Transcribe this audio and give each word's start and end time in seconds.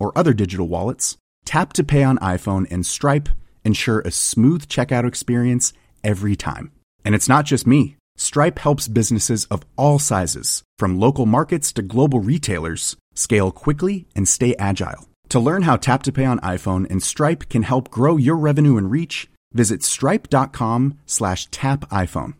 or 0.00 0.16
other 0.18 0.34
digital 0.34 0.66
wallets, 0.66 1.16
Tap 1.44 1.72
to 1.74 1.84
Pay 1.84 2.02
on 2.02 2.18
iPhone 2.18 2.66
and 2.72 2.84
Stripe 2.84 3.28
ensure 3.64 4.00
a 4.00 4.10
smooth 4.10 4.66
checkout 4.66 5.06
experience 5.06 5.72
every 6.02 6.34
time. 6.34 6.72
And 7.04 7.14
it's 7.14 7.28
not 7.28 7.44
just 7.44 7.66
me. 7.66 7.96
Stripe 8.16 8.58
helps 8.58 8.88
businesses 8.88 9.44
of 9.44 9.62
all 9.76 9.98
sizes, 9.98 10.62
from 10.78 10.98
local 10.98 11.26
markets 11.26 11.72
to 11.74 11.82
global 11.82 12.18
retailers, 12.20 12.96
scale 13.14 13.52
quickly 13.52 14.08
and 14.16 14.26
stay 14.26 14.56
agile. 14.58 15.08
To 15.28 15.38
learn 15.38 15.62
how 15.62 15.76
Tap 15.76 16.02
to 16.04 16.12
Pay 16.12 16.24
on 16.24 16.40
iPhone 16.40 16.90
and 16.90 17.02
Stripe 17.02 17.48
can 17.48 17.62
help 17.62 17.90
grow 17.90 18.16
your 18.16 18.36
revenue 18.36 18.76
and 18.76 18.90
reach, 18.90 19.30
visit 19.52 19.82
stripe.com 19.84 20.98
slash 21.06 21.46
tap 21.50 21.88
iPhone. 21.90 22.34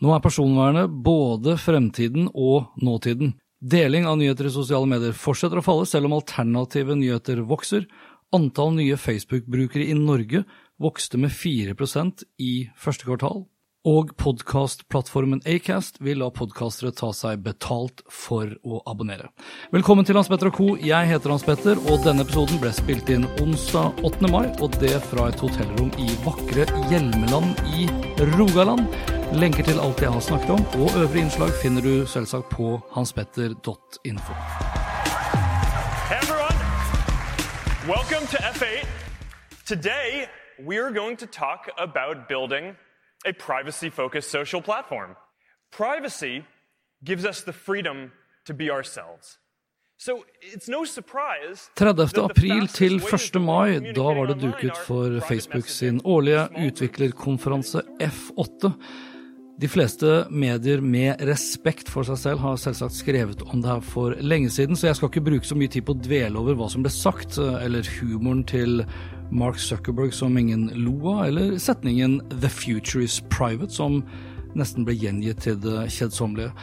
Nå 0.00 0.14
er 0.14 0.20
personvernet 0.24 0.88
både 1.04 1.58
fremtiden 1.60 2.30
og 2.34 2.72
nåtiden. 2.80 3.34
Deling 3.60 4.06
av 4.08 4.16
nyheter 4.16 4.46
i 4.48 4.50
sosiale 4.54 4.88
medier 4.88 5.12
fortsetter 5.12 5.60
å 5.60 5.64
falle, 5.64 5.84
selv 5.84 6.08
om 6.08 6.14
alternative 6.16 6.94
nyheter 6.96 7.42
vokser. 7.44 7.84
Antall 8.32 8.72
nye 8.78 8.96
Facebook-brukere 8.96 9.84
i 9.84 9.96
Norge 9.98 10.46
vokste 10.80 11.20
med 11.20 11.34
4% 11.34 12.24
i 12.40 12.70
første 12.80 13.04
kvartal. 13.04 13.44
Og 13.88 14.10
podkastplattformen 14.20 15.40
Acast 15.48 15.96
vil 16.04 16.18
la 16.20 16.26
podkastere 16.36 16.90
ta 16.92 17.14
seg 17.16 17.40
betalt 17.40 18.02
for 18.12 18.50
å 18.60 18.82
abonnere. 18.84 19.30
Velkommen 19.72 20.04
til 20.04 20.18
Hans 20.18 20.28
Petter 20.28 20.50
og 20.50 20.58
co. 20.58 20.66
Jeg 20.76 21.08
heter 21.08 21.32
Hans 21.32 21.46
Petter, 21.48 21.80
og 21.88 22.04
denne 22.04 22.26
episoden 22.26 22.60
ble 22.60 22.74
spilt 22.76 23.08
inn 23.08 23.24
onsdag 23.40 24.02
8. 24.04 24.28
mai, 24.28 24.50
og 24.60 24.76
det 24.82 24.98
fra 25.06 25.30
et 25.30 25.40
hotellrom 25.40 25.88
i 25.96 26.10
vakre 26.26 26.66
Hjelmeland 26.90 27.56
i 27.72 27.88
Rogaland. 28.34 28.84
Lenker 29.32 29.64
til 29.64 29.80
alt 29.80 30.04
jeg 30.04 30.12
har 30.12 30.26
snakket 30.28 30.52
om, 30.58 30.66
og 30.76 31.00
øvrige 31.00 31.30
innslag 31.30 31.56
finner 31.62 31.80
du 31.80 32.04
selvsagt 32.04 32.52
på 32.52 32.76
hanspetter.info. 32.92 34.36
Welcome 37.88 38.28
to 38.28 38.36
F8. 38.36 38.84
Today, 39.64 40.28
we're 40.60 40.92
going 40.92 41.16
to 41.16 41.24
talk 41.24 41.70
about 41.78 42.28
a 43.26 43.32
privacy 43.32 43.90
focused 43.90 44.30
social 44.30 44.62
platform. 44.62 45.16
Privacy 45.72 46.44
gives 47.04 47.24
us 47.24 47.42
the 47.42 47.52
freedom 47.52 48.12
to 48.46 48.54
be 48.54 48.70
ourselves. 48.70 49.38
So 49.98 50.24
it's 50.40 50.68
no 50.68 50.84
surprise 50.84 51.70
30. 51.76 52.02
april 52.24 52.66
til 52.66 53.00
1. 53.00 53.40
mai, 53.42 53.78
da 53.92 54.02
var 54.02 54.26
det 54.26 54.40
duket 54.42 54.76
for 54.86 55.20
Facebook 55.28 55.68
sin 55.68 56.00
årlige 56.04 56.48
utviklerkonferanse 56.66 57.82
F8. 58.00 58.70
De 59.60 59.68
fleste 59.68 60.24
medier 60.32 60.80
med 60.80 61.20
respekt 61.28 61.90
for 61.92 62.06
seg 62.08 62.16
selv 62.16 62.40
har 62.40 62.56
selvsagt 62.56 62.96
skrevet 62.96 63.42
om 63.44 63.60
det 63.60 63.68
her 63.68 63.82
for 63.84 64.14
lenge 64.24 64.48
siden, 64.48 64.78
så 64.78 64.86
jeg 64.88 64.96
skal 64.96 65.10
ikke 65.10 65.26
bruke 65.26 65.44
så 65.44 65.56
mye 65.58 65.68
tid 65.68 65.84
på 65.84 65.92
å 65.92 66.00
dvele 66.00 66.40
over 66.40 66.56
hva 66.56 66.68
som 66.72 66.86
ble 66.86 66.92
sagt, 66.94 67.36
eller 67.36 67.84
humoren 67.98 68.40
til 68.48 68.80
Mark 69.28 69.60
Zuckerberg 69.60 70.16
som 70.16 70.38
ingen 70.40 70.70
lo 70.80 70.94
av, 71.12 71.26
eller 71.26 71.58
setningen 71.60 72.22
'The 72.30 72.48
future 72.48 73.04
is 73.04 73.20
private', 73.28 73.76
som 73.76 74.00
nesten 74.56 74.88
ble 74.88 74.96
gjengitt 74.96 75.44
til 75.44 75.60
det 75.60 75.90
kjedsommelige. 75.92 76.54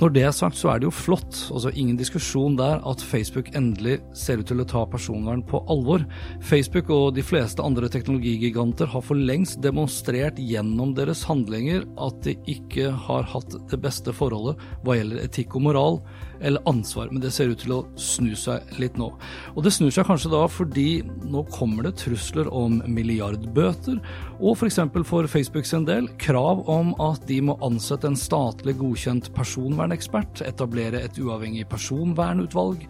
Når 0.00 0.10
det 0.10 0.22
er 0.26 0.32
sagt, 0.34 0.56
så 0.58 0.72
er 0.72 0.80
det 0.82 0.88
jo 0.88 0.94
flott, 0.94 1.36
altså 1.54 1.70
ingen 1.78 1.94
diskusjon 1.94 2.56
der, 2.58 2.80
at 2.82 3.02
Facebook 3.04 3.52
endelig 3.54 4.00
ser 4.18 4.40
ut 4.40 4.48
til 4.50 4.58
å 4.58 4.66
ta 4.66 4.82
personvern 4.90 5.44
på 5.46 5.60
alvor. 5.70 6.02
Facebook 6.42 6.90
og 6.90 7.14
de 7.14 7.22
fleste 7.22 7.62
andre 7.62 7.86
teknologigiganter 7.92 8.90
har 8.90 9.04
for 9.06 9.14
lengst 9.14 9.60
demonstrert 9.62 10.40
gjennom 10.42 10.96
deres 10.98 11.22
handlinger 11.28 11.86
at 12.02 12.18
de 12.26 12.34
ikke 12.50 12.90
har 13.06 13.30
hatt 13.30 13.54
det 13.70 13.78
beste 13.84 14.10
forholdet 14.18 14.58
hva 14.82 14.98
gjelder 14.98 15.22
etikk 15.28 15.54
og 15.54 15.68
moral, 15.68 16.00
eller 16.40 16.62
ansvar, 16.68 17.10
men 17.12 17.22
det 17.22 17.32
ser 17.34 17.52
ut 17.52 17.60
til 17.62 17.76
å 17.76 17.80
snu 18.00 18.32
seg 18.38 18.78
litt 18.80 18.98
nå. 19.00 19.10
Og 19.54 19.64
det 19.64 19.74
snur 19.74 19.92
seg 19.94 20.06
kanskje 20.08 20.32
da 20.32 20.44
fordi 20.50 20.88
nå 21.04 21.44
kommer 21.54 21.86
det 21.86 21.96
trusler 22.02 22.50
om 22.52 22.80
milliardbøter, 22.86 24.00
og 24.40 24.56
f.eks. 24.58 24.80
For, 24.94 25.06
for 25.08 25.30
Facebook 25.30 25.68
sin 25.68 25.86
del 25.88 26.08
krav 26.20 26.64
om 26.70 26.92
at 27.02 27.26
de 27.28 27.40
må 27.48 27.58
ansette 27.64 28.08
en 28.10 28.18
statlig 28.18 28.76
godkjent 28.80 29.30
personvernekspert, 29.36 30.44
etablere 30.46 31.02
et 31.04 31.20
uavhengig 31.22 31.68
personvernutvalg, 31.70 32.86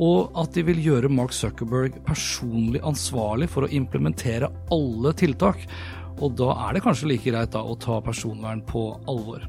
og 0.00 0.36
at 0.38 0.54
de 0.56 0.64
vil 0.64 0.80
gjøre 0.80 1.12
Mark 1.12 1.34
Zuckerberg 1.36 1.98
personlig 2.06 2.80
ansvarlig 2.86 3.50
for 3.52 3.66
å 3.66 3.72
implementere 3.74 4.48
alle 4.72 5.12
tiltak. 5.18 5.66
Og 6.20 6.36
da 6.38 6.52
er 6.68 6.76
det 6.76 6.84
kanskje 6.84 7.10
like 7.10 7.28
greit 7.28 7.52
da 7.52 7.62
å 7.64 7.76
ta 7.80 7.98
personvern 8.04 8.62
på 8.66 8.84
alvor. 9.10 9.44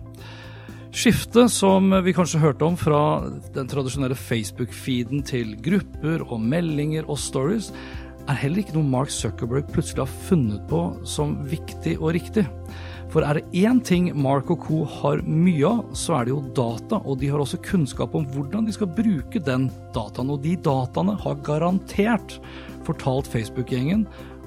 Skiftet 0.92 1.48
som 1.48 1.88
vi 2.04 2.12
kanskje 2.12 2.42
hørte 2.42 2.66
om 2.68 2.76
fra 2.76 3.24
den 3.56 3.70
tradisjonelle 3.72 4.18
Facebook-feeden 4.20 5.22
til 5.24 5.54
grupper 5.64 6.26
og 6.28 6.42
meldinger 6.44 7.06
og 7.08 7.16
stories, 7.16 7.70
er 8.28 8.40
heller 8.42 8.60
ikke 8.60 8.76
noe 8.76 8.90
Mark 8.92 9.14
Zuckerberg 9.16 9.70
plutselig 9.72 10.04
har 10.04 10.18
funnet 10.28 10.66
på 10.68 10.82
som 11.08 11.38
viktig 11.48 11.96
og 11.96 12.12
riktig. 12.18 12.44
For 13.12 13.24
er 13.24 13.40
det 13.40 13.64
én 13.64 13.80
ting 13.88 14.10
Mark 14.20 14.52
og 14.52 14.66
co. 14.68 14.82
har 14.84 15.24
mye 15.24 15.64
av, 15.70 15.96
så 15.96 16.18
er 16.18 16.28
det 16.28 16.34
jo 16.34 16.44
data, 16.60 17.00
og 17.00 17.22
de 17.24 17.32
har 17.32 17.40
også 17.40 17.62
kunnskap 17.64 18.16
om 18.16 18.28
hvordan 18.36 18.68
de 18.68 18.76
skal 18.76 18.92
bruke 18.92 19.40
den 19.40 19.70
dataen. 19.96 20.32
Og 20.32 20.44
de 20.44 20.58
dataene 20.60 21.16
har 21.24 21.40
garantert 21.48 22.36
fortalt 22.84 23.32
Facebook-gjengen 23.32 24.06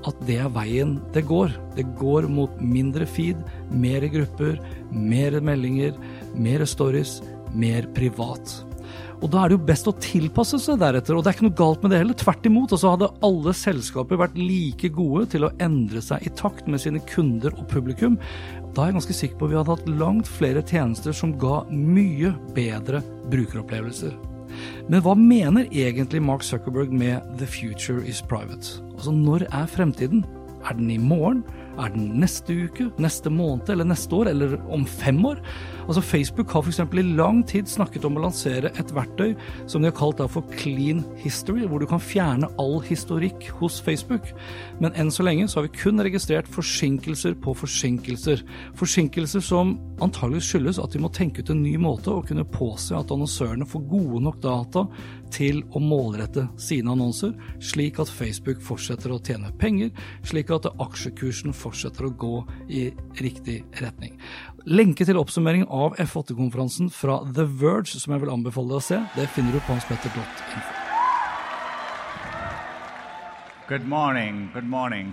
at 0.08 0.20
det 0.28 0.38
er 0.42 0.52
veien 0.52 0.98
det 1.14 1.24
går. 1.28 1.52
Det 1.76 1.86
går 1.98 2.28
mot 2.28 2.60
mindre 2.60 3.06
feed, 3.08 3.40
mer 3.72 4.04
grupper, 4.12 4.58
mer 4.92 5.38
meldinger, 5.44 5.96
mer 6.36 6.64
stories, 6.68 7.20
mer 7.54 7.88
privat. 7.96 8.64
Og 9.22 9.30
da 9.32 9.40
er 9.40 9.50
det 9.50 9.56
jo 9.56 9.66
best 9.70 9.86
å 9.88 9.94
tilpasse 10.02 10.58
seg 10.60 10.80
deretter, 10.82 11.16
og 11.16 11.24
det 11.24 11.30
er 11.30 11.36
ikke 11.38 11.46
noe 11.46 11.56
galt 11.56 11.84
med 11.84 11.94
det 11.94 12.00
heller. 12.02 12.16
Tvert 12.18 12.44
imot, 12.48 12.74
altså 12.74 12.92
hadde 12.92 13.12
alle 13.24 13.54
selskaper 13.56 14.20
vært 14.20 14.36
like 14.36 14.90
gode 14.92 15.24
til 15.32 15.46
å 15.46 15.52
endre 15.64 16.02
seg 16.04 16.26
i 16.26 16.32
takt 16.36 16.68
med 16.68 16.82
sine 16.82 17.00
kunder 17.08 17.54
og 17.56 17.64
publikum, 17.70 18.18
da 18.74 18.84
er 18.84 18.90
jeg 18.90 18.98
ganske 18.98 19.16
sikker 19.20 19.38
på 19.38 19.46
at 19.46 19.52
vi 19.52 19.58
hadde 19.60 19.74
hatt 19.76 19.90
langt 20.02 20.28
flere 20.28 20.62
tjenester 20.66 21.14
som 21.16 21.36
ga 21.38 21.62
mye 21.70 22.34
bedre 22.56 23.00
brukeropplevelser. 23.32 24.14
Men 24.90 25.02
hva 25.02 25.14
mener 25.18 25.70
egentlig 25.72 26.22
Mark 26.22 26.44
Zuckerberg 26.46 26.92
med 26.92 27.22
'the 27.38 27.46
future 27.46 28.02
is 28.04 28.22
private'? 28.22 28.82
Altså, 28.94 29.10
når 29.10 29.46
er 29.50 29.66
fremtiden? 29.66 30.24
Er 30.68 30.74
den 30.74 30.90
i 30.90 30.98
morgen? 30.98 31.44
Er 31.78 31.88
den 31.88 32.20
neste 32.20 32.54
uke, 32.66 32.90
neste 32.98 33.30
måned 33.30 33.70
eller 33.70 33.84
neste 33.84 34.12
år, 34.12 34.28
eller 34.28 34.58
om 34.70 34.84
fem 34.86 35.24
år? 35.26 35.40
Altså 35.84 36.00
Facebook 36.00 36.52
har 36.54 36.64
f.eks. 36.64 36.80
i 36.80 37.02
lang 37.16 37.42
tid 37.44 37.68
snakket 37.68 38.06
om 38.08 38.16
å 38.16 38.24
lansere 38.24 38.70
et 38.80 38.92
verktøy 38.96 39.34
som 39.68 39.82
de 39.82 39.90
har 39.90 39.96
kalt 39.96 40.22
for 40.32 40.46
Clean 40.56 41.02
History, 41.20 41.66
hvor 41.68 41.82
du 41.82 41.86
kan 41.90 42.00
fjerne 42.00 42.48
all 42.60 42.78
historikk 42.86 43.48
hos 43.58 43.80
Facebook. 43.84 44.30
Men 44.80 44.94
enn 44.96 45.12
så 45.12 45.26
lenge 45.26 45.48
så 45.50 45.60
har 45.60 45.68
vi 45.68 45.74
kun 45.76 46.00
registrert 46.00 46.48
forsinkelser 46.48 47.36
på 47.44 47.52
forsinkelser. 47.58 48.44
Forsinkelser 48.80 49.44
som 49.44 49.74
antageligvis 50.04 50.48
skyldes 50.54 50.80
at 50.80 50.94
de 50.94 51.02
må 51.04 51.12
tenke 51.12 51.44
ut 51.44 51.52
en 51.52 51.62
ny 51.64 51.76
måte 51.80 52.12
å 52.12 52.24
kunne 52.24 52.46
påse 52.48 52.96
at 52.96 53.12
annonsørene 53.12 53.68
får 53.68 53.84
gode 53.90 54.22
nok 54.24 54.40
data 54.44 54.86
til 55.34 55.62
å 55.74 55.82
målrette 55.82 56.46
sine 56.60 56.92
annonser, 56.94 57.34
slik 57.62 57.98
at 58.02 58.12
Facebook 58.12 58.62
fortsetter 58.62 59.12
å 59.12 59.20
tjene 59.24 59.52
penger, 59.60 59.90
slik 60.26 60.52
at 60.54 60.68
aksjekursen 60.72 61.54
fortsetter 61.56 62.08
å 62.08 62.14
gå 62.24 62.34
i 62.70 62.86
riktig 63.20 63.62
retning. 63.82 64.14
Lenke 64.64 65.04
til 65.04 65.18
av 65.20 65.98
F8-konferansen 66.00 66.86
fra 66.88 67.18
The 67.36 67.44
Verge, 67.44 67.98
som 68.00 68.14
jeg 68.14 68.22
vil 68.22 68.30
anbefale 68.32 68.70
deg 68.70 68.78
å 68.78 68.84
se, 68.86 69.00
det 69.12 69.26
finner 69.28 69.52
du 69.52 69.60
på. 69.60 69.76
Good 73.68 73.84
morning, 73.86 74.48
good 74.54 74.64
morning. 74.64 75.12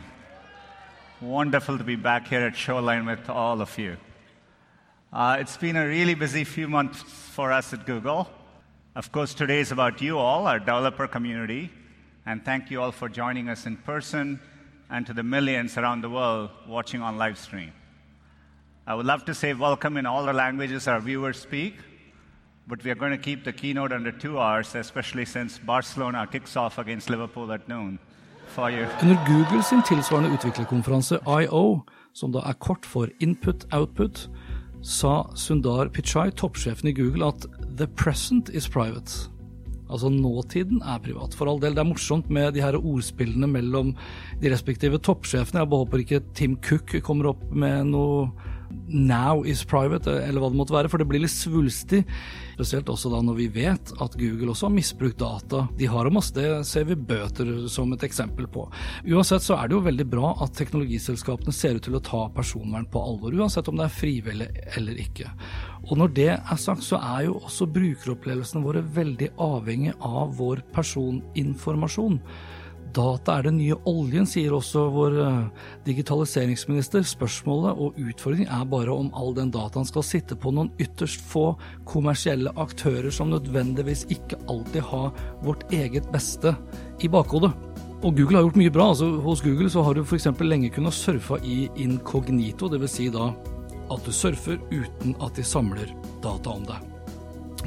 Wonderful 1.20 1.78
to 1.78 1.84
be 1.84 1.98
back 1.98 2.30
here 2.30 2.48
at 2.48 2.56
Shoreline 2.56 3.06
with 3.06 3.30
all 3.30 3.62
of 3.62 3.78
you. 3.78 3.98
Uh, 5.12 5.36
it's 5.42 5.58
been 5.58 5.76
a 5.76 5.86
really 5.86 6.16
busy 6.16 6.46
few 6.46 6.70
months 6.70 7.04
for 7.04 7.52
us 7.52 7.74
at 7.74 7.86
Google. 7.86 8.30
Of 8.96 9.12
course, 9.12 9.34
today 9.34 9.60
is 9.60 9.74
about 9.74 10.02
you 10.02 10.18
all, 10.18 10.48
our 10.48 10.60
developer 10.60 11.08
community, 11.08 11.70
and 12.26 12.46
thank 12.46 12.72
you 12.72 12.82
all 12.82 12.94
for 12.94 13.10
joining 13.10 13.50
us 13.50 13.66
in 13.66 13.76
person 13.76 14.40
and 14.90 15.06
to 15.08 15.14
the 15.14 15.24
millions 15.24 15.78
around 15.78 16.00
the 16.02 16.10
world 16.10 16.52
watching 16.70 17.02
on 17.02 17.18
live 17.18 17.38
stream. 17.38 17.74
I 18.88 18.96
would 18.96 19.06
love 19.06 19.26
to 19.26 19.34
say 19.36 19.54
welcome 19.54 19.96
in 19.98 20.08
all 20.08 20.26
the 20.26 20.34
languages 20.34 20.88
our 20.88 21.00
viewers 21.00 21.40
speak, 21.40 21.76
but 22.68 22.84
we 22.84 22.90
are 22.90 22.96
going 22.96 23.12
to 23.12 23.18
keep 23.18 23.44
the 23.44 23.54
keynote 23.54 23.92
under 23.92 24.12
two 24.12 24.40
hours, 24.40 24.74
especially 24.74 25.24
since 25.24 25.60
Barcelona 25.60 26.28
kicks 26.32 26.58
off 26.58 26.80
against 26.80 27.10
Liverpool 27.10 27.52
at 27.54 27.68
noon. 27.70 28.00
Under 28.58 29.26
Google 29.28 29.64
sin 29.64 29.84
tilsvarende 29.84 30.34
utviklerkonferanse 30.34 31.20
IO, 31.28 31.84
som 32.14 32.32
da 32.34 32.42
er 32.50 32.54
kort 32.54 32.86
for 32.86 33.08
Input 33.20 33.66
Output, 33.72 34.28
sa 34.82 35.30
Sundar 35.36 35.88
Pichai, 35.94 36.32
toppsjefen 36.32 36.90
i 36.90 36.94
Google, 36.94 37.28
at 37.28 37.46
the 37.78 37.88
present 37.88 38.50
is 38.50 38.68
private. 38.68 39.30
Altså 39.92 40.10
nåtiden 40.10 40.82
er 40.82 40.98
privat. 41.04 41.36
For 41.36 41.48
all 41.48 41.62
del, 41.62 41.76
det 41.78 41.84
er 41.84 41.88
morsomt 41.88 42.30
med 42.30 42.52
de 42.56 42.64
her 42.64 42.76
ordspillene 42.80 43.48
mellom 43.48 43.94
de 44.42 44.52
respektive 44.52 44.98
toppsjefene. 44.98 45.62
Jeg 45.62 45.70
håper 45.70 45.98
ikke 45.98 46.24
Tim 46.34 46.58
Cook 46.58 46.96
kommer 47.04 47.30
opp 47.36 47.46
med 47.52 47.92
noe 47.94 48.32
now 48.88 49.44
is 49.48 49.64
private, 49.68 50.12
eller 50.26 50.42
hva 50.42 50.50
det 50.52 50.60
måtte 50.60 50.76
være, 50.76 50.92
for 50.92 51.02
det 51.02 51.08
blir 51.10 51.24
litt 51.24 51.34
svulstig. 51.34 52.04
Spesielt 52.54 52.90
også 52.94 53.10
da 53.10 53.22
når 53.26 53.38
vi 53.40 53.48
vet 53.56 53.94
at 54.04 54.16
Google 54.20 54.52
også 54.52 54.68
har 54.68 54.76
misbrukt 54.76 55.18
data 55.22 55.64
de 55.80 55.88
har 55.90 56.10
om 56.10 56.20
oss. 56.20 56.30
Det 56.36 56.46
ser 56.68 56.86
vi 56.90 56.98
bøter 56.98 57.50
som 57.72 57.94
et 57.96 58.06
eksempel 58.06 58.46
på. 58.52 58.68
Uansett 59.10 59.46
så 59.46 59.58
er 59.58 59.70
det 59.70 59.78
jo 59.78 59.86
veldig 59.88 60.08
bra 60.12 60.34
at 60.46 60.54
teknologiselskapene 60.60 61.56
ser 61.56 61.80
ut 61.80 61.88
til 61.88 61.98
å 61.98 62.04
ta 62.06 62.24
personvern 62.36 62.86
på 62.92 63.02
alvor, 63.02 63.34
uansett 63.34 63.72
om 63.72 63.80
det 63.80 63.88
er 63.88 63.98
frivillig 63.98 64.50
eller 64.78 65.02
ikke. 65.02 65.32
Og 65.90 65.98
når 65.98 66.16
det 66.18 66.32
er 66.36 66.62
sagt, 66.62 66.86
så 66.86 67.00
er 67.02 67.26
jo 67.30 67.40
også 67.42 67.70
brukeropplevelsene 67.74 68.64
våre 68.66 68.84
veldig 68.96 69.32
avhengig 69.42 69.96
av 69.98 70.36
vår 70.38 70.62
personinformasjon. 70.76 72.20
Data 72.92 73.38
er 73.38 73.48
den 73.48 73.58
nye 73.60 73.78
oljen, 73.88 74.26
sier 74.28 74.52
også 74.56 74.84
vår 74.92 75.18
eh, 75.24 75.66
digitaliseringsminister. 75.88 77.06
Spørsmålet 77.08 77.80
og 77.80 78.00
utfordringen 78.02 78.52
er 78.52 78.68
bare 78.68 78.92
om 78.92 79.12
all 79.16 79.32
den 79.38 79.54
dataen 79.54 79.88
skal 79.88 80.06
sitte 80.06 80.36
på 80.36 80.52
noen 80.56 80.72
ytterst 80.82 81.24
få 81.32 81.54
kommersielle 81.88 82.52
aktører 82.60 83.12
som 83.14 83.32
nødvendigvis 83.32 84.08
ikke 84.12 84.40
alltid 84.52 84.84
har 84.92 85.12
vårt 85.46 85.64
eget 85.72 86.10
beste 86.12 86.56
i 87.00 87.12
bakhodet. 87.12 87.54
Og 88.02 88.16
Google 88.18 88.40
har 88.40 88.48
gjort 88.48 88.60
mye 88.60 88.74
bra. 88.74 88.90
altså 88.92 89.12
Hos 89.22 89.44
Google 89.46 89.70
så 89.70 89.84
har 89.86 89.96
du 89.96 90.04
f.eks. 90.04 90.28
lenge 90.42 90.74
kunnet 90.74 90.98
surfe 90.98 91.40
i 91.46 91.70
incognito, 91.80 92.68
dvs. 92.68 92.98
Si 92.98 93.10
da 93.14 93.32
at 93.92 94.08
du 94.08 94.12
surfer 94.16 94.58
uten 94.72 95.16
at 95.22 95.36
de 95.36 95.46
samler 95.46 95.94
data 96.24 96.56
om 96.56 96.66
deg. 96.68 96.91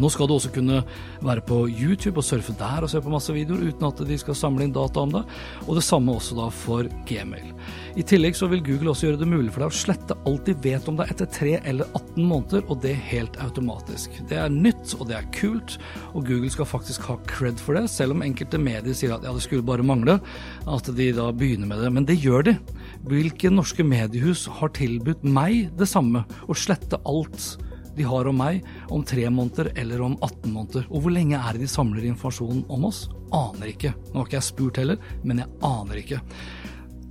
Nå 0.01 0.11
skal 0.11 0.27
du 0.27 0.35
også 0.35 0.51
kunne 0.55 0.81
være 1.23 1.45
på 1.47 1.61
YouTube 1.71 2.19
og 2.19 2.27
surfe 2.27 2.55
der 2.59 2.85
og 2.85 2.91
se 2.91 3.01
på 3.03 3.13
masse 3.13 3.35
videoer 3.35 3.69
uten 3.71 3.87
at 3.87 4.01
de 4.09 4.17
skal 4.19 4.37
samle 4.39 4.67
inn 4.67 4.75
data 4.75 5.05
om 5.05 5.13
deg, 5.15 5.35
og 5.67 5.79
det 5.79 5.85
samme 5.87 6.17
også 6.17 6.39
da 6.39 6.49
for 6.51 6.89
Gmail. 7.09 7.53
I 7.95 8.03
tillegg 8.03 8.35
så 8.35 8.49
vil 8.51 8.63
Google 8.67 8.91
også 8.91 9.09
gjøre 9.09 9.21
det 9.21 9.29
mulig 9.31 9.53
for 9.55 9.63
deg 9.63 9.71
å 9.71 9.79
slette 9.79 10.17
alt 10.27 10.49
de 10.49 10.57
vet 10.65 10.89
om 10.91 10.99
deg 10.99 11.13
etter 11.13 11.29
3 11.31 11.53
eller 11.63 11.91
18 11.95 12.25
måneder, 12.27 12.65
og 12.67 12.81
det 12.83 12.95
helt 13.11 13.39
automatisk. 13.45 14.17
Det 14.31 14.41
er 14.41 14.51
nytt, 14.51 14.97
og 14.99 15.07
det 15.11 15.19
er 15.21 15.29
kult, 15.37 15.77
og 16.13 16.27
Google 16.27 16.51
skal 16.53 16.69
faktisk 16.69 17.07
ha 17.11 17.19
cred 17.31 17.63
for 17.63 17.79
det, 17.79 17.87
selv 17.93 18.17
om 18.17 18.25
enkelte 18.27 18.59
medier 18.59 18.97
sier 18.99 19.15
at 19.15 19.27
ja, 19.27 19.35
det 19.35 19.45
skulle 19.45 19.67
bare 19.67 19.87
mangle 19.87 20.19
at 20.71 20.91
de 20.99 21.11
da 21.15 21.29
begynner 21.35 21.71
med 21.71 21.85
det, 21.85 21.93
men 21.95 22.09
det 22.09 22.19
gjør 22.19 22.49
de. 22.51 22.57
Hvilke 23.07 23.53
norske 23.53 23.87
mediehus 23.87 24.49
har 24.59 24.75
tilbudt 24.75 25.23
meg 25.23 25.71
det 25.79 25.89
samme, 25.91 26.25
å 26.51 26.59
slette 26.59 26.99
alt 27.07 27.55
de 27.97 28.07
har 28.09 28.29
om 28.31 28.39
meg 28.39 28.65
om 28.93 29.05
tre 29.07 29.29
måneder 29.31 29.73
eller 29.79 30.03
om 30.03 30.17
18 30.21 30.53
måneder. 30.53 30.87
Og 30.91 31.05
hvor 31.05 31.15
lenge 31.15 31.39
er 31.39 31.55
det 31.55 31.65
de 31.65 31.71
samler 31.71 32.09
informasjonen 32.11 32.65
om 32.73 32.89
oss? 32.91 33.07
Aner 33.35 33.73
ikke. 33.73 33.95
Nå 34.11 34.21
har 34.21 34.29
ikke 34.29 34.41
jeg 34.41 34.49
spurt 34.51 34.81
heller, 34.83 35.11
men 35.23 35.43
jeg 35.43 35.53
aner 35.65 36.01
ikke. 36.03 36.21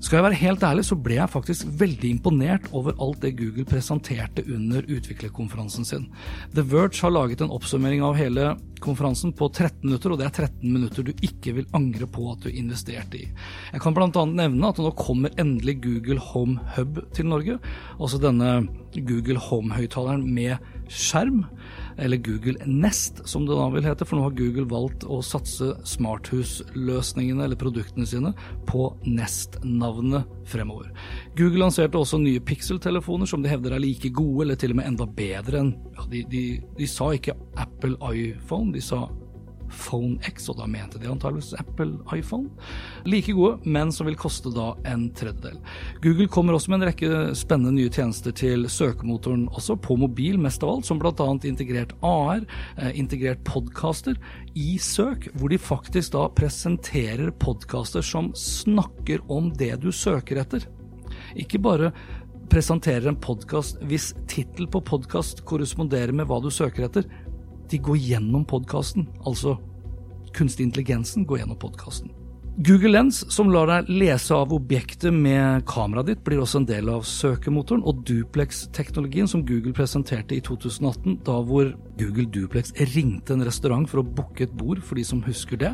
Skal 0.03 0.17
jeg 0.19 0.25
være 0.25 0.39
helt 0.41 0.63
ærlig, 0.67 0.83
så 0.83 0.97
ble 0.99 1.15
jeg 1.15 1.31
faktisk 1.31 1.67
veldig 1.79 2.09
imponert 2.17 2.65
over 2.75 2.91
alt 3.01 3.21
det 3.23 3.37
Google 3.39 3.63
presenterte 3.63 4.43
under 4.51 4.83
utviklerkonferansen 4.83 5.87
sin. 5.87 6.09
The 6.51 6.65
Verge 6.67 6.99
har 7.05 7.13
laget 7.13 7.39
en 7.41 7.53
oppsummering 7.55 8.03
av 8.03 8.17
hele 8.19 8.49
konferansen 8.83 9.31
på 9.31 9.47
13 9.47 9.85
minutter, 9.87 10.11
og 10.11 10.19
det 10.19 10.27
er 10.27 10.35
13 10.49 10.73
minutter 10.73 11.07
du 11.07 11.13
ikke 11.23 11.53
vil 11.55 11.69
angre 11.79 12.09
på 12.11 12.25
at 12.33 12.43
du 12.43 12.51
investerte 12.51 13.21
i. 13.21 13.29
Jeg 13.71 13.83
kan 13.85 13.95
bl.a. 13.95 14.09
nevne 14.27 14.73
at 14.73 14.83
nå 14.83 14.91
kommer 14.99 15.31
endelig 15.39 15.77
Google 15.85 16.19
Home 16.33 16.59
Hub 16.75 16.99
til 17.15 17.31
Norge. 17.31 17.55
Altså 17.95 18.19
denne 18.19 18.65
Google 19.07 19.39
Home-høyttaleren 19.39 20.27
med 20.27 20.59
skjerm 20.91 21.45
eller 21.97 22.17
Google 22.17 22.57
Nest, 22.65 23.21
som 23.29 23.45
det 23.47 23.57
da 23.57 23.67
vil 23.73 23.85
hete, 23.87 24.05
for 24.07 24.17
nå 24.17 24.27
har 24.27 24.37
Google 24.37 24.65
valgt 24.69 25.05
å 25.05 25.19
satse 25.25 25.73
smarthusløsningene, 25.87 27.45
eller 27.45 27.59
produktene 27.59 28.07
sine, 28.09 28.33
på 28.69 28.89
Nest-navnet 29.05 30.29
fremover. 30.49 30.91
Google 31.37 31.65
lanserte 31.65 31.99
også 31.99 32.21
nye 32.21 32.43
Pixel-telefoner 32.43 33.29
som 33.29 33.43
de 33.43 33.51
hevder 33.51 33.75
er 33.77 33.83
like 33.83 34.13
gode, 34.15 34.45
eller 34.45 34.59
til 34.59 34.75
og 34.75 34.81
med 34.81 34.91
enda 34.91 35.07
bedre 35.07 35.63
enn 35.63 35.73
ja, 35.93 36.07
de, 36.11 36.23
de, 36.31 36.45
de 36.77 36.89
sa 36.89 37.11
ikke 37.15 37.37
Apple 37.61 37.97
iPhone, 38.13 38.73
de 38.73 38.81
sa 38.83 39.05
Phone 39.73 40.19
X, 40.29 40.47
og 40.51 40.59
da 40.59 40.67
mente 40.69 40.99
de 41.01 41.09
antageligvis 41.11 41.53
Apple 41.59 41.97
iPhone. 42.15 42.51
Like 43.09 43.33
gode, 43.35 43.59
men 43.65 43.91
som 43.93 44.07
vil 44.07 44.17
koste 44.19 44.51
da 44.53 44.71
en 44.89 45.07
tredjedel. 45.17 45.59
Google 46.03 46.29
kommer 46.31 46.57
også 46.57 46.71
med 46.71 46.81
en 46.81 46.87
rekke 46.91 47.11
spennende 47.37 47.75
nye 47.75 47.91
tjenester 47.93 48.35
til 48.35 48.67
søkemotoren 48.71 49.47
også, 49.51 49.77
på 49.83 49.97
mobil 49.99 50.39
mest 50.41 50.63
av 50.63 50.75
alt, 50.75 50.87
som 50.89 51.01
bl.a. 51.01 51.29
integrert 51.49 51.95
AR, 52.05 52.45
eh, 52.77 52.93
integrert 52.99 53.43
podkaster 53.47 54.19
i 54.55 54.77
søk, 54.81 55.29
hvor 55.37 55.51
de 55.51 55.61
faktisk 55.61 56.13
da 56.15 56.27
presenterer 56.37 57.33
podkaster 57.41 58.05
som 58.05 58.31
snakker 58.37 59.23
om 59.31 59.51
det 59.57 59.75
du 59.83 59.91
søker 59.93 60.41
etter. 60.43 60.67
Ikke 61.39 61.61
bare 61.61 61.93
presenterer 62.53 63.07
en 63.09 63.17
podkast 63.17 63.79
hvis 63.87 64.11
tittel 64.29 64.67
på 64.69 64.81
podkast 64.85 65.41
korresponderer 65.47 66.13
med 66.13 66.27
hva 66.29 66.37
du 66.43 66.51
søker 66.53 66.85
etter, 66.85 67.07
de 67.73 67.81
går 67.81 67.97
gjennom 67.97 68.45
podkasten. 68.45 69.07
Altså 69.25 69.57
kunstig 70.33 70.67
intelligensen 70.67 71.25
går 71.25 71.43
gjennom 71.43 71.57
podkasten. 71.61 72.11
Google 72.57 72.91
Lens, 72.91 73.23
som 73.33 73.49
lar 73.49 73.65
deg 73.65 73.87
lese 73.89 74.35
av 74.37 74.51
objektet 74.53 75.09
med 75.13 75.63
kameraet 75.65 76.11
ditt, 76.11 76.19
blir 76.25 76.43
også 76.43 76.59
en 76.61 76.67
del 76.69 76.91
av 76.93 77.01
søkemotoren, 77.09 77.81
og 77.81 78.03
Duplex-teknologien 78.05 79.29
som 79.29 79.41
Google 79.41 79.73
presenterte 79.73 80.37
i 80.37 80.41
2018, 80.45 81.23
da 81.25 81.39
hvor 81.47 81.71
Google 81.97 82.27
Duplex 82.29 82.69
ringte 82.93 83.33
en 83.33 83.45
restaurant 83.47 83.89
for 83.89 84.03
å 84.03 84.05
booke 84.05 84.45
et 84.45 84.53
bord, 84.53 84.83
for 84.85 85.01
de 85.01 85.07
som 85.07 85.25
husker 85.25 85.57
det. 85.65 85.73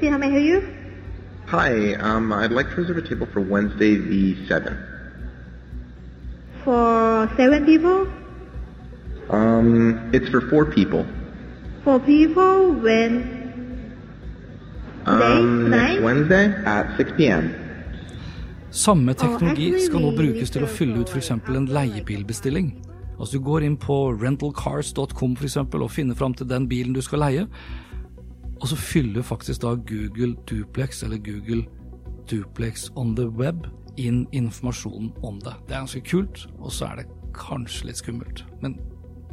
See 0.00 0.08
how 0.08 0.16
may 0.16 0.32
I 0.32 0.38
hear 0.38 0.48
you? 0.48 0.64
Hi, 1.52 1.92
um, 2.00 2.32
I'd 2.32 2.56
like 2.56 2.70
to 2.72 2.80
reserve 2.80 3.04
a 3.04 3.06
table 3.06 3.28
for 3.36 3.44
Wednesday 3.44 3.96
the 4.00 4.34
7th. 4.48 4.80
For 6.64 7.28
seven 7.36 7.66
people? 7.66 8.23
Um, 9.30 10.10
it's 10.12 10.28
for 10.28 10.40
four 10.50 10.66
people. 10.66 11.06
For 11.84 11.98
people 12.00 12.72
when 12.72 13.44
Um, 15.06 15.70
next 15.70 16.00
Wednesday 16.02 16.46
at 16.64 16.96
6 16.96 17.12
p.m. 17.16 17.54
Samme 18.70 19.14
teknologi 19.14 19.68
skal 19.84 20.00
nå 20.00 20.14
brukes 20.16 20.50
til 20.50 20.64
å 20.64 20.70
fylle 20.70 21.02
ut 21.04 21.12
f.eks. 21.12 21.30
en 21.30 21.68
leiebilbestilling. 21.68 22.70
Altså 23.18 23.36
Du 23.36 23.44
går 23.44 23.66
inn 23.66 23.76
på 23.76 24.16
rentalcars.com 24.16 25.36
for 25.36 25.44
eksempel, 25.44 25.84
og 25.84 25.92
finner 25.92 26.16
fram 26.16 26.34
til 26.34 26.48
den 26.48 26.68
bilen 26.68 26.96
du 26.96 27.02
skal 27.04 27.20
leie, 27.20 27.44
og 28.60 28.66
så 28.70 28.76
fyller 28.80 29.22
faktisk 29.22 29.60
da 29.62 29.74
Google 29.76 30.34
Duplex 30.48 31.02
eller 31.04 31.20
Google 31.20 31.66
Duplex 32.30 32.88
on 32.96 33.14
the 33.14 33.28
web 33.28 33.68
inn 34.00 34.24
informasjonen 34.32 35.12
om 35.22 35.38
det. 35.44 35.52
Det 35.68 35.76
er 35.76 35.84
ganske 35.84 36.00
kult, 36.08 36.46
og 36.58 36.72
så 36.72 36.88
er 36.88 37.02
det 37.02 37.10
kanskje 37.36 37.90
litt 37.90 38.00
skummelt. 38.00 38.44
Men 38.62 38.78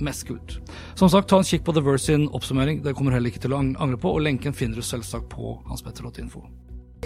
mest 0.02 0.28
kult. 0.28 0.58
Som 0.96 1.10
sagt, 1.10 1.30
ta 1.30 1.42
en 1.42 1.48
kikk 1.48 1.66
på 1.68 1.76
The 1.78 1.86
Verse 1.86 2.10
sin 2.10 2.28
oppsummering. 2.30 2.84
Det 2.84 2.96
kommer 2.98 3.16
heller 3.16 3.34
ikke 3.34 3.46
til 3.46 3.56
å 3.56 3.62
angre 3.62 3.98
på, 4.02 4.12
og 4.12 4.26
lenken 4.26 4.56
finner 4.58 4.82
du 4.82 4.86
selvsagt 4.86 5.30
på 5.32 5.56
hanspetter.info. 5.70 6.46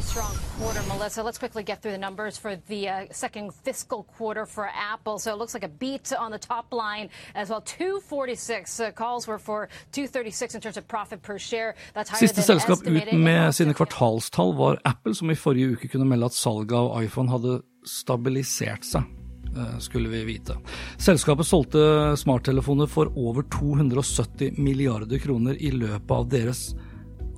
Strong 0.01 0.35
quarter, 0.59 0.81
Melissa. 0.89 1.23
Let's 1.23 1.37
quickly 1.37 1.63
get 1.63 1.81
through 1.81 1.93
the 1.93 1.97
numbers 1.97 2.37
for 2.37 2.57
the 2.67 2.89
uh, 2.89 3.05
second 3.11 3.53
fiscal 3.53 4.03
quarter 4.03 4.45
for 4.45 4.67
Apple. 4.67 5.19
So 5.19 5.31
it 5.31 5.37
looks 5.37 5.53
like 5.53 5.63
a 5.63 5.69
beat 5.69 6.11
on 6.11 6.31
the 6.31 6.37
top 6.37 6.73
line 6.73 7.09
as 7.33 7.49
well. 7.49 7.61
246 7.61 8.79
uh, 8.79 8.91
calls 8.91 9.25
were 9.25 9.39
for 9.39 9.69
236 9.93 10.55
in 10.55 10.61
terms 10.61 10.77
of 10.77 10.87
profit 10.87 11.21
per 11.21 11.39
share. 11.39 11.75
That's 11.93 12.09
higher 12.09 12.27
Siste 12.27 12.41
selskap 12.41 12.85
ut 12.85 13.13
med 13.13 13.55
sine 13.55 13.73
kvartalstall 13.73 14.55
var 14.57 14.81
Apple, 14.85 15.15
som 15.15 15.31
i 15.31 15.35
forrige 15.35 15.77
uke 15.77 15.87
kunne 15.87 16.05
melde 16.05 16.25
at 16.25 16.33
salget 16.35 16.75
av 16.75 17.03
iPhone 17.03 17.31
hadde 17.31 17.61
stabilisert 17.87 18.83
seg. 18.83 19.07
Eh, 19.55 19.77
skulle 19.79 20.09
vi 20.09 20.23
vite. 20.27 20.57
Selskapet 20.97 21.47
solgte 21.47 22.15
smarttelefoner 22.17 22.87
for 22.91 23.11
over 23.17 23.47
270 23.53 24.57
milliarder 24.57 25.19
kroner 25.19 25.57
i 25.61 25.71
løpet 25.71 26.11
av 26.11 26.29
deres 26.29 26.67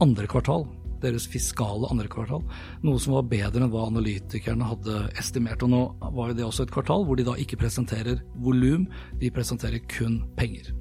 andre 0.03 0.27
kvartal. 0.27 0.67
Deres 1.03 1.27
fiskale 1.29 1.89
andre 1.91 2.09
kvartal. 2.11 2.43
Noe 2.85 3.01
som 3.01 3.17
var 3.17 3.27
bedre 3.29 3.63
enn 3.63 3.73
hva 3.73 3.87
analytikerne 3.91 4.67
hadde 4.67 5.03
estimert. 5.19 5.63
Og 5.65 5.73
nå 5.73 5.83
var 6.01 6.31
jo 6.31 6.39
det 6.39 6.47
også 6.47 6.67
et 6.67 6.73
kvartal 6.73 7.05
hvor 7.07 7.19
de 7.19 7.27
da 7.27 7.37
ikke 7.39 7.59
presenterer 7.61 8.23
volum, 8.43 8.87
de 9.21 9.31
presenterer 9.33 9.83
kun 9.91 10.21
penger. 10.39 10.73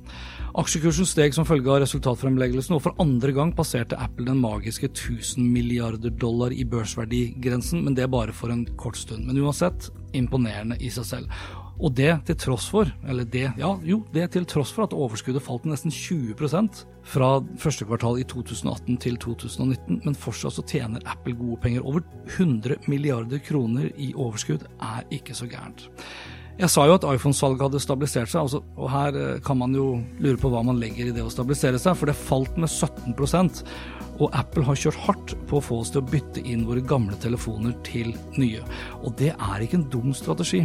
Aksjekursen 0.56 1.04
steg 1.04 1.35
som 1.37 1.44
følge 1.44 1.68
av 1.68 1.82
resultatfremleggelsen, 1.82 2.78
og 2.78 2.87
for 2.87 2.96
andre 3.02 3.35
gang 3.37 3.50
passerte 3.52 3.99
Apple 4.00 4.25
den 4.25 4.40
magiske 4.40 4.88
1000 4.88 5.44
milliarder 5.44 6.14
dollar 6.16 6.54
i 6.54 6.64
børsverdigrensen, 6.64 7.85
men 7.85 7.99
det 7.99 8.08
bare 8.08 8.32
for 8.32 8.54
en 8.54 8.64
kort 8.80 8.96
stund. 8.96 9.26
Men 9.28 9.42
uansett, 9.44 9.90
imponerende 10.16 10.78
i 10.80 10.88
seg 10.92 11.08
selv. 11.11 11.40
Og 11.76 11.92
det 11.97 12.12
til 12.28 12.38
tross 12.40 12.68
for, 12.73 12.88
eller 13.04 13.26
det, 13.28 13.50
ja, 13.61 13.71
jo, 13.85 13.99
det 14.14 14.30
til 14.33 14.47
tross 14.49 14.73
for 14.73 14.87
at 14.87 14.95
overskuddet 14.97 15.45
falt 15.45 15.66
nesten 15.68 15.92
20% 15.92 16.85
fra 17.06 17.30
første 17.61 17.85
kvartal 17.88 18.21
i 18.23 18.25
2018 18.25 18.97
til 19.04 19.18
2019, 19.21 20.00
men 20.06 20.16
fortsatt 20.16 20.56
så 20.56 20.64
tjener 20.66 21.04
Apple 21.04 21.37
gode 21.37 21.61
penger. 21.62 21.85
Over 21.85 22.00
100 22.38 22.88
milliarder 22.88 23.42
kroner 23.45 23.90
i 23.92 24.12
overskudd 24.16 24.64
er 24.80 25.04
ikke 25.12 25.37
så 25.37 25.50
gærent. 25.50 25.90
Jeg 26.56 26.72
sa 26.72 26.86
jo 26.88 26.94
at 26.96 27.04
iPhone-salget 27.04 27.66
hadde 27.66 27.82
stabilisert 27.84 28.30
seg, 28.32 28.46
altså, 28.46 28.62
og 28.80 28.88
her 28.88 29.16
eh, 29.20 29.40
kan 29.44 29.58
man 29.60 29.75
jo 29.76 29.90
lure 30.25 30.38
på 30.40 30.48
hva 30.48 30.62
man 30.64 30.78
legger 30.80 31.10
i 31.10 31.12
det 31.12 31.20
å 31.20 31.32
stabilisere 31.32 31.76
seg, 31.76 31.98
for 31.98 32.08
det 32.08 32.16
falt 32.16 32.56
med 32.56 32.70
17% 32.72 33.60
og 34.16 34.32
Apple 34.36 34.64
har 34.64 34.78
kjørt 34.80 35.00
hardt 35.04 35.34
på 35.48 35.58
å 35.58 35.64
få 35.64 35.78
oss 35.82 35.90
til 35.92 36.00
å 36.00 36.08
bytte 36.08 36.42
inn 36.48 36.64
våre 36.68 36.80
gamle 36.84 37.16
telefoner 37.20 37.75
til 37.86 38.12
nye. 38.40 38.62
Og 39.02 39.12
det 39.20 39.32
er 39.34 39.64
ikke 39.64 39.80
en 39.80 39.88
dum 39.92 40.14
strategi. 40.16 40.62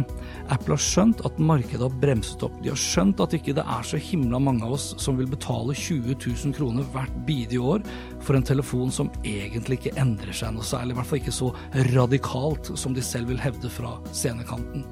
Apple 0.48 0.76
har 0.76 0.82
skjønt 0.82 1.20
at 1.28 1.40
markedet 1.42 1.84
har 1.84 1.98
bremset 2.02 2.44
opp. 2.46 2.56
De 2.64 2.72
har 2.72 2.80
skjønt 2.80 3.20
at 3.22 3.36
ikke 3.36 3.56
det 3.58 3.66
er 3.76 3.86
så 3.86 4.00
himla 4.00 4.40
mange 4.42 4.64
av 4.66 4.76
oss 4.78 4.92
som 5.02 5.18
vil 5.20 5.30
betale 5.30 5.76
20 5.76 6.16
000 6.16 6.56
kroner 6.56 6.88
hvert 6.94 7.18
bidige 7.28 7.60
år 7.74 7.84
for 8.24 8.38
en 8.38 8.46
telefon 8.46 8.94
som 8.94 9.12
egentlig 9.20 9.80
ikke 9.80 9.96
endrer 10.00 10.36
seg 10.36 10.54
noe 10.56 10.66
særlig, 10.66 10.94
i 10.94 11.00
hvert 11.00 11.10
fall 11.10 11.22
ikke 11.22 11.36
så 11.42 11.52
radikalt 11.92 12.72
som 12.78 12.96
de 12.96 13.04
selv 13.04 13.32
vil 13.32 13.42
hevde 13.42 13.70
fra 13.72 13.98
scenekanten. 14.14 14.86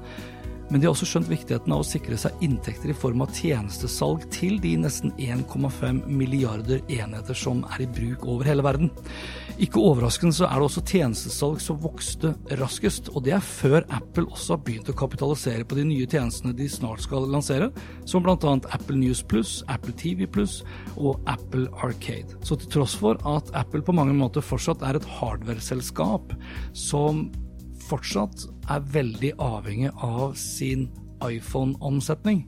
Men 0.71 0.79
de 0.79 0.87
har 0.87 0.95
også 0.95 1.07
skjønt 1.09 1.27
viktigheten 1.27 1.73
av 1.75 1.83
å 1.83 1.87
sikre 1.87 2.15
seg 2.19 2.43
inntekter 2.45 2.93
i 2.93 2.95
form 2.95 3.25
av 3.25 3.33
tjenestesalg 3.35 4.23
til 4.31 4.55
de 4.63 4.77
nesten 4.79 5.11
1,5 5.19 6.05
milliarder 6.07 6.79
enheter 6.87 7.35
som 7.35 7.65
er 7.73 7.83
i 7.83 7.89
bruk 7.91 8.23
over 8.23 8.47
hele 8.47 8.63
verden. 8.63 8.91
Ikke 9.61 9.83
overraskende 9.83 10.33
så 10.33 10.47
er 10.47 10.55
det 10.55 10.69
også 10.69 10.85
tjenestesalg 10.87 11.59
som 11.61 11.81
vokste 11.83 12.31
raskest, 12.61 13.11
og 13.11 13.25
det 13.27 13.35
er 13.35 13.43
før 13.43 13.83
Apple 13.91 14.29
også 14.31 14.55
har 14.55 14.63
begynt 14.63 14.93
å 14.93 14.95
kapitalisere 14.97 15.67
på 15.67 15.77
de 15.77 15.85
nye 15.91 16.07
tjenestene 16.07 16.55
de 16.55 16.69
snart 16.71 17.03
skal 17.03 17.27
lansere, 17.29 17.67
som 18.07 18.23
bl.a. 18.23 18.55
Apple 18.71 18.97
News 19.01 19.21
Plus, 19.27 19.59
Apple 19.67 19.93
TV 19.99 20.23
Plus 20.23 20.61
og 20.95 21.19
Apple 21.29 21.67
Arcade. 21.83 22.39
Så 22.47 22.55
til 22.61 22.71
tross 22.79 22.95
for 22.95 23.19
at 23.27 23.51
Apple 23.59 23.83
på 23.83 23.95
mange 23.97 24.15
måter 24.15 24.45
fortsatt 24.45 24.87
er 24.87 24.97
et 24.97 25.13
hardware-selskap 25.19 26.31
som 26.71 27.27
fortsatt 27.83 28.45
er 28.71 28.83
veldig 28.93 29.33
avhengig 29.41 29.91
av 30.05 30.35
sin 30.39 30.87
iPhone-omsetning, 31.25 32.45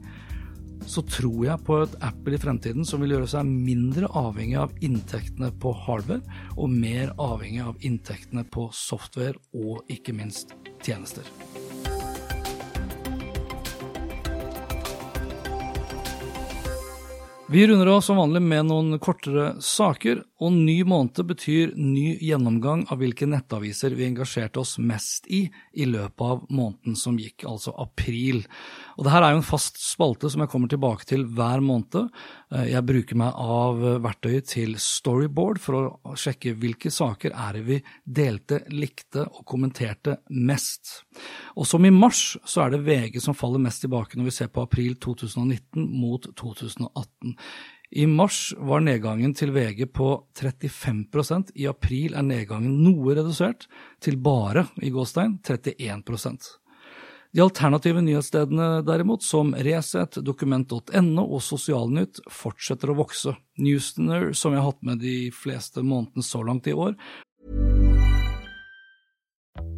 så 0.86 1.00
tror 1.08 1.44
jeg 1.46 1.64
på 1.64 1.78
et 1.80 1.96
Apple 2.04 2.36
i 2.36 2.40
fremtiden 2.40 2.84
som 2.88 3.00
vil 3.00 3.14
gjøre 3.14 3.30
seg 3.30 3.48
mindre 3.48 4.10
avhengig 4.20 4.58
av 4.60 4.74
inntektene 4.84 5.50
på 5.62 5.72
hardware, 5.86 6.22
og 6.58 6.72
mer 6.72 7.14
avhengig 7.22 7.64
av 7.64 7.80
inntektene 7.86 8.44
på 8.52 8.68
software 8.76 9.40
og 9.56 9.84
ikke 9.92 10.16
minst 10.16 10.56
tjenester. 10.84 11.24
Vi 17.54 17.66
runder 17.66 17.86
av 17.86 18.00
som 18.00 18.16
vanlig 18.18 18.40
med 18.42 18.66
noen 18.66 18.96
kortere 18.98 19.52
saker, 19.62 20.24
og 20.42 20.56
ny 20.56 20.80
måned 20.90 21.20
betyr 21.28 21.76
ny 21.78 22.16
gjennomgang 22.18 22.80
av 22.90 22.98
hvilke 22.98 23.28
nettaviser 23.30 23.94
vi 23.94 24.08
engasjerte 24.08 24.58
oss 24.58 24.72
mest 24.82 25.28
i 25.30 25.44
i 25.78 25.86
løpet 25.86 26.24
av 26.24 26.42
måneden 26.50 26.96
som 26.98 27.14
gikk, 27.14 27.44
altså 27.46 27.70
april. 27.78 28.42
Og 28.98 29.06
det 29.06 29.12
her 29.14 29.22
er 29.22 29.36
jo 29.36 29.38
en 29.44 29.46
fast 29.46 29.78
spalte 29.78 30.32
som 30.32 30.42
jeg 30.42 30.50
kommer 30.50 30.72
tilbake 30.72 31.06
til 31.06 31.22
hver 31.30 31.62
måned. 31.62 32.10
Eh, 32.50 32.72
jeg 32.72 32.86
bruker 32.88 33.20
meg 33.22 33.38
av 33.38 33.78
verktøyet 34.02 34.50
til 34.50 34.74
Storyboard 34.82 35.62
for 35.62 35.78
å 35.78 36.16
sjekke 36.18 36.56
hvilke 36.58 36.90
saker 36.90 37.38
er 37.38 37.60
det 37.60 37.64
vi 37.68 37.78
delte, 38.02 38.64
likte 38.74 39.28
og 39.28 39.44
kommenterte 39.46 40.18
mest. 40.34 41.04
Og 41.54 41.70
som 41.70 41.86
i 41.86 41.94
mars 41.94 42.34
så 42.42 42.66
er 42.66 42.74
det 42.74 42.82
VG 42.82 43.22
som 43.22 43.38
faller 43.38 43.62
mest 43.62 43.86
tilbake 43.86 44.18
når 44.18 44.32
vi 44.32 44.36
ser 44.40 44.50
på 44.50 44.66
april 44.66 44.98
2019 44.98 45.86
mot 46.02 46.26
2018. 46.34 47.38
I 47.94 48.08
mars 48.10 48.54
var 48.58 48.82
nedgangen 48.82 49.36
til 49.38 49.52
VG 49.54 49.86
på 49.94 50.08
35% 50.34 51.54
i 51.54 51.68
april 51.70 52.16
er 52.18 52.26
nedgangen 52.26 52.82
noe 52.82 53.14
redusert, 53.14 53.68
til 54.02 54.18
bare, 54.18 54.66
i 54.82 54.90
gåstein, 54.90 55.38
31% 55.46 56.56
de 57.34 57.42
alternative 57.42 58.00
nyhetsstedene 58.00 58.82
derimot, 58.86 59.22
som 59.22 59.54
Resett, 59.58 60.20
dokument.no 60.22 61.24
og 61.24 61.42
Sosialnytt, 61.42 62.20
fortsetter 62.30 62.92
å 62.92 62.98
vokse. 63.00 63.34
Newstener, 63.58 64.30
som 64.38 64.54
jeg 64.54 64.62
har 64.62 64.70
hatt 64.70 64.86
med 64.86 65.02
de 65.02 65.32
fleste 65.34 65.82
månedene 65.82 66.22
så 66.22 66.44
langt 66.46 66.70
i 66.70 66.76
år. 66.78 66.94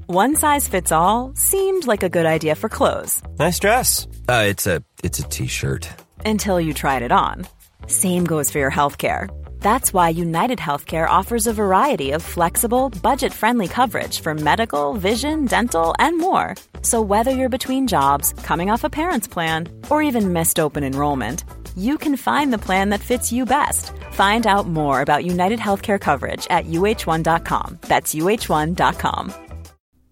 One 0.06 0.36
size 0.36 0.68
fits 0.68 0.92
all 0.92 1.32
seemed 1.34 1.86
like 1.86 2.04
a 2.04 2.10
good 2.10 2.26
idea 2.26 2.54
for 2.54 2.68
clothes. 2.68 3.22
Nice 3.38 3.58
dress. 3.58 4.06
Uh, 4.28 4.52
it's 4.52 4.66
a 4.66 5.28
t-shirt. 5.30 5.88
Until 6.26 6.60
you 6.60 6.74
tried 6.74 7.02
it 7.02 7.10
on. 7.10 7.46
Same 7.88 8.24
goes 8.24 8.50
for 8.50 8.58
your 8.58 8.70
healthcare. 8.70 9.28
That's 9.60 9.92
why 9.92 10.10
United 10.10 10.58
Healthcare 10.58 11.08
offers 11.08 11.46
a 11.46 11.52
variety 11.52 12.12
of 12.12 12.22
flexible, 12.22 12.90
budget 13.02 13.32
friendly 13.32 13.68
coverage 13.68 14.20
for 14.20 14.34
medical, 14.34 14.94
vision, 14.94 15.46
dental, 15.46 15.94
and 15.98 16.18
more. 16.18 16.54
So, 16.82 17.02
whether 17.02 17.32
you're 17.32 17.58
between 17.58 17.88
jobs, 17.88 18.32
coming 18.44 18.70
off 18.70 18.84
a 18.84 18.90
parent's 18.90 19.26
plan, 19.26 19.68
or 19.90 20.02
even 20.02 20.32
missed 20.32 20.60
open 20.60 20.84
enrollment, 20.84 21.42
you 21.76 21.98
can 21.98 22.16
find 22.16 22.52
the 22.52 22.64
plan 22.66 22.90
that 22.90 23.00
fits 23.00 23.32
you 23.32 23.44
best. 23.44 23.92
Find 24.12 24.46
out 24.46 24.68
more 24.68 25.00
about 25.00 25.24
United 25.24 25.58
Healthcare 25.58 26.00
coverage 26.00 26.46
at 26.48 26.66
uh1.com. 26.66 27.78
That's 27.82 28.14
uh1.com. 28.14 29.32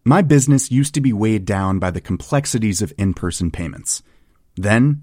My 0.05 0.21
business 0.21 0.71
used 0.71 0.95
to 0.95 1.01
be 1.01 1.15
weighed 1.15 1.47
down 1.47 1.79
by 1.79 1.91
the 1.91 2.01
complexities 2.01 2.83
of 2.83 2.93
in 2.99 3.15
person 3.15 3.51
payments. 3.51 4.03
Then, 4.57 5.03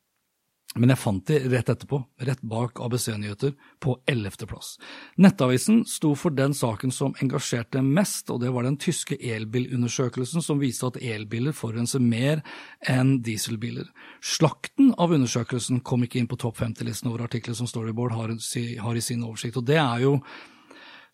Men 0.79 0.93
jeg 0.93 1.01
fant 1.01 1.25
de 1.27 1.37
rett 1.51 1.67
etterpå, 1.67 1.97
rett 2.23 2.39
bak 2.47 2.79
ABC-nyheter, 2.79 3.51
på 3.83 3.97
ellevteplass. 4.07 4.77
Nettavisen 5.19 5.81
sto 5.89 6.13
for 6.15 6.31
den 6.31 6.53
saken 6.55 6.93
som 6.95 7.15
engasjerte 7.19 7.81
mest, 7.83 8.31
og 8.31 8.39
det 8.39 8.53
var 8.55 8.63
den 8.63 8.77
tyske 8.79 9.17
elbilundersøkelsen 9.19 10.45
som 10.45 10.61
viste 10.63 10.87
at 10.87 11.01
elbiler 11.03 11.51
forurenser 11.57 11.99
mer 11.99 12.39
enn 12.87 13.17
dieselbiler. 13.25 13.89
Slakten 14.23 14.93
av 14.95 15.11
undersøkelsen 15.11 15.83
kom 15.83 16.07
ikke 16.07 16.21
inn 16.21 16.31
på 16.31 16.39
topp 16.39 16.61
50-listen 16.63 17.11
over 17.11 17.25
artikler 17.27 17.57
som 17.57 17.67
Storyboard 17.67 18.15
har, 18.15 18.31
i 18.31 19.03
sin 19.03 19.27
oversikt, 19.27 19.59
og 19.59 19.67
det 19.67 19.81
er 19.81 20.05
jo 20.05 20.21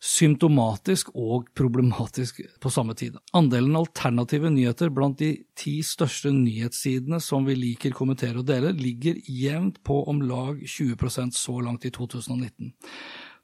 symptomatisk 0.04 1.10
og 1.18 1.48
problematisk 1.58 2.44
på 2.62 2.70
samme 2.70 2.94
tid. 2.98 3.18
Andelen 3.38 3.76
alternative 3.80 4.52
nyheter 4.54 4.92
blant 4.94 5.18
de 5.22 5.32
ti 5.58 5.80
største 5.86 6.30
nyhetssidene 6.36 7.20
som 7.24 7.48
vi 7.48 7.58
liker, 7.58 7.96
kommentere 7.98 8.44
og 8.44 8.48
dele, 8.50 8.76
ligger 8.78 9.18
jevnt 9.26 9.82
på 9.88 10.04
om 10.10 10.22
lag 10.22 10.62
20% 10.62 11.34
så 11.38 11.58
langt 11.66 11.88
i 11.90 11.94
2019. 11.94 12.74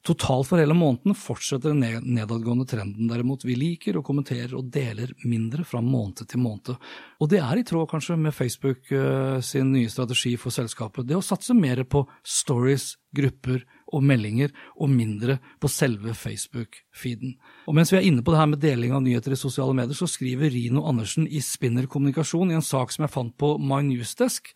Totalt 0.04 0.50
for 0.50 0.60
hele 0.60 0.74
måneden 0.76 1.16
fortsetter 1.16 1.72
den 1.72 2.02
nedadgående 2.12 2.66
trenden 2.68 3.08
derimot. 3.08 3.46
Vi 3.48 3.54
liker 3.56 3.96
og 3.96 4.04
kommenterer 4.04 4.52
og 4.58 4.66
deler 4.68 5.14
mindre 5.24 5.64
fra 5.64 5.80
måned 5.80 6.26
til 6.28 6.42
måned. 6.44 6.76
Og 7.24 7.30
det 7.32 7.40
er 7.40 7.56
i 7.56 7.64
tråd 7.64 7.88
kanskje 7.88 8.18
med 8.20 8.36
Facebook 8.36 8.92
uh, 8.92 9.40
sin 9.40 9.72
nye 9.72 9.88
strategi 9.88 10.34
for 10.36 10.52
selskapet, 10.52 11.08
det 11.08 11.16
å 11.16 11.24
satse 11.24 11.56
mer 11.56 11.80
på 11.88 12.04
stories, 12.20 12.98
grupper 13.16 13.64
og 13.94 14.04
meldinger, 14.04 14.52
og 14.76 14.92
mindre 14.92 15.38
på 15.62 15.70
selve 15.72 16.12
Facebook-feeden. 16.18 17.38
Og 17.70 17.76
mens 17.78 17.94
vi 17.94 18.02
er 18.02 18.08
inne 18.08 18.24
på 18.26 18.34
det 18.34 18.42
her 18.42 18.50
med 18.50 18.60
deling 18.60 18.92
av 18.92 19.04
nyheter 19.06 19.32
i 19.32 19.40
sosiale 19.40 19.72
medier, 19.72 19.96
så 19.96 20.10
skriver 20.10 20.52
Rino 20.52 20.84
Andersen 20.90 21.24
i 21.30 21.40
Spinner 21.40 21.88
kommunikasjon 21.88 22.52
i 22.52 22.58
en 22.58 22.66
sak 22.66 22.92
som 22.92 23.06
jeg 23.06 23.14
fant 23.14 23.32
på 23.40 23.54
My 23.62 23.80
Newsdesk, 23.86 24.52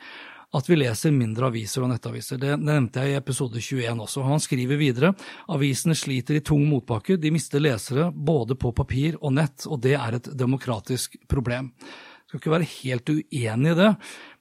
at 0.56 0.68
vi 0.68 0.78
leser 0.78 1.12
mindre 1.12 1.50
aviser 1.50 1.84
og 1.84 1.90
nettaviser. 1.92 2.40
Det 2.40 2.56
nevnte 2.56 3.04
jeg 3.04 3.12
i 3.12 3.18
episode 3.18 3.60
21 3.60 4.04
også. 4.04 4.24
Han 4.24 4.40
skriver 4.40 4.80
videre 4.80 5.12
avisene 5.52 5.96
sliter 5.98 6.38
i 6.38 6.44
tung 6.44 6.64
motbakke, 6.70 7.18
de 7.20 7.32
mister 7.34 7.62
lesere 7.62 8.08
både 8.12 8.56
på 8.56 8.72
papir 8.76 9.18
og 9.20 9.34
nett, 9.36 9.66
og 9.68 9.82
det 9.84 9.96
er 9.98 10.18
et 10.18 10.30
demokratisk 10.38 11.18
problem. 11.28 11.72
Jeg 11.78 12.32
skal 12.32 12.40
ikke 12.42 12.56
være 12.58 12.72
helt 12.74 13.10
uenig 13.12 13.72
i 13.72 13.76
det, 13.78 13.90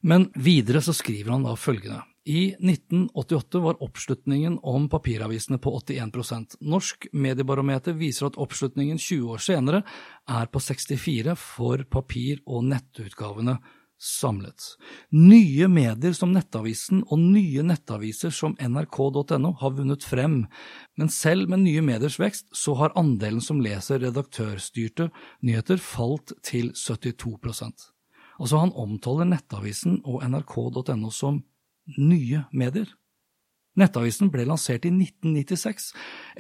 men 0.08 0.30
videre 0.36 0.84
så 0.84 0.96
skriver 0.96 1.36
han 1.36 1.48
da 1.48 1.56
følgende. 1.60 2.04
I 2.28 2.50
1988 2.60 3.60
var 3.64 3.78
oppslutningen 3.84 4.58
om 4.68 4.90
papiravisene 4.92 5.62
på 5.64 5.72
81% 5.80 6.58
Norsk 6.68 7.08
mediebarometer 7.16 7.96
viser 7.96 8.28
at 8.28 8.36
oppslutningen 8.36 9.00
20 9.00 9.30
år 9.32 9.44
senere 9.46 9.80
er 10.28 10.50
på 10.52 10.60
64 10.60 11.38
for 11.40 11.86
papir- 11.88 12.44
og 12.44 12.68
nettutgavene 12.68 13.56
samlet. 13.98 14.78
Nye 15.12 15.68
medier 15.72 16.14
som 16.14 16.32
Nettavisen 16.36 17.04
og 17.08 17.20
nye 17.22 17.66
nettaviser 17.66 18.34
som 18.34 18.56
nrk.no 18.62 19.54
har 19.62 19.76
vunnet 19.78 20.06
frem, 20.06 20.40
men 20.98 21.12
selv 21.14 21.50
med 21.50 21.66
nye 21.66 21.84
mediers 21.86 22.20
vekst 22.22 22.50
så 22.56 22.78
har 22.78 22.96
andelen 23.00 23.42
som 23.42 23.62
leser 23.64 24.04
redaktørstyrte 24.06 25.10
nyheter 25.42 25.82
falt 25.82 26.36
til 26.46 26.74
72% 26.78 27.92
Altså 28.38 28.62
han 28.62 28.74
omtaler 28.78 29.26
Nettavisen 29.26 30.02
og 30.06 30.22
nrk.no 30.28 31.10
som 31.10 31.42
nye 31.98 32.44
medier. 32.54 32.90
Nettavisen 33.78 34.32
ble 34.34 34.46
lansert 34.50 34.86
i 34.90 34.92
1996. 34.94 35.92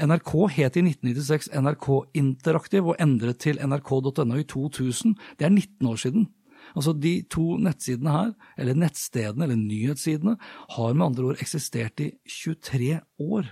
NRK 0.05 0.31
het 0.55 0.77
i 0.79 0.83
1996 0.85 1.51
NRK 1.53 1.87
Interaktiv 2.17 2.89
og 2.93 3.01
endret 3.01 3.41
til 3.45 3.61
nrk.no 3.61 4.39
i 4.41 4.45
2000. 4.45 5.13
Det 5.37 5.45
er 5.45 5.53
19 5.53 5.89
år 5.89 6.01
siden. 6.01 6.27
Altså 6.77 6.93
De 6.93 7.13
to 7.33 7.57
nettsidene 7.61 8.13
her, 8.13 8.33
eller 8.61 8.77
nettstedene, 8.77 9.47
eller 9.47 9.57
nyhetssidene, 9.59 10.35
har 10.75 10.93
med 10.93 11.07
andre 11.07 11.31
ord 11.31 11.41
eksistert 11.41 12.03
i 12.03 12.11
23 12.29 12.99
år. 13.25 13.49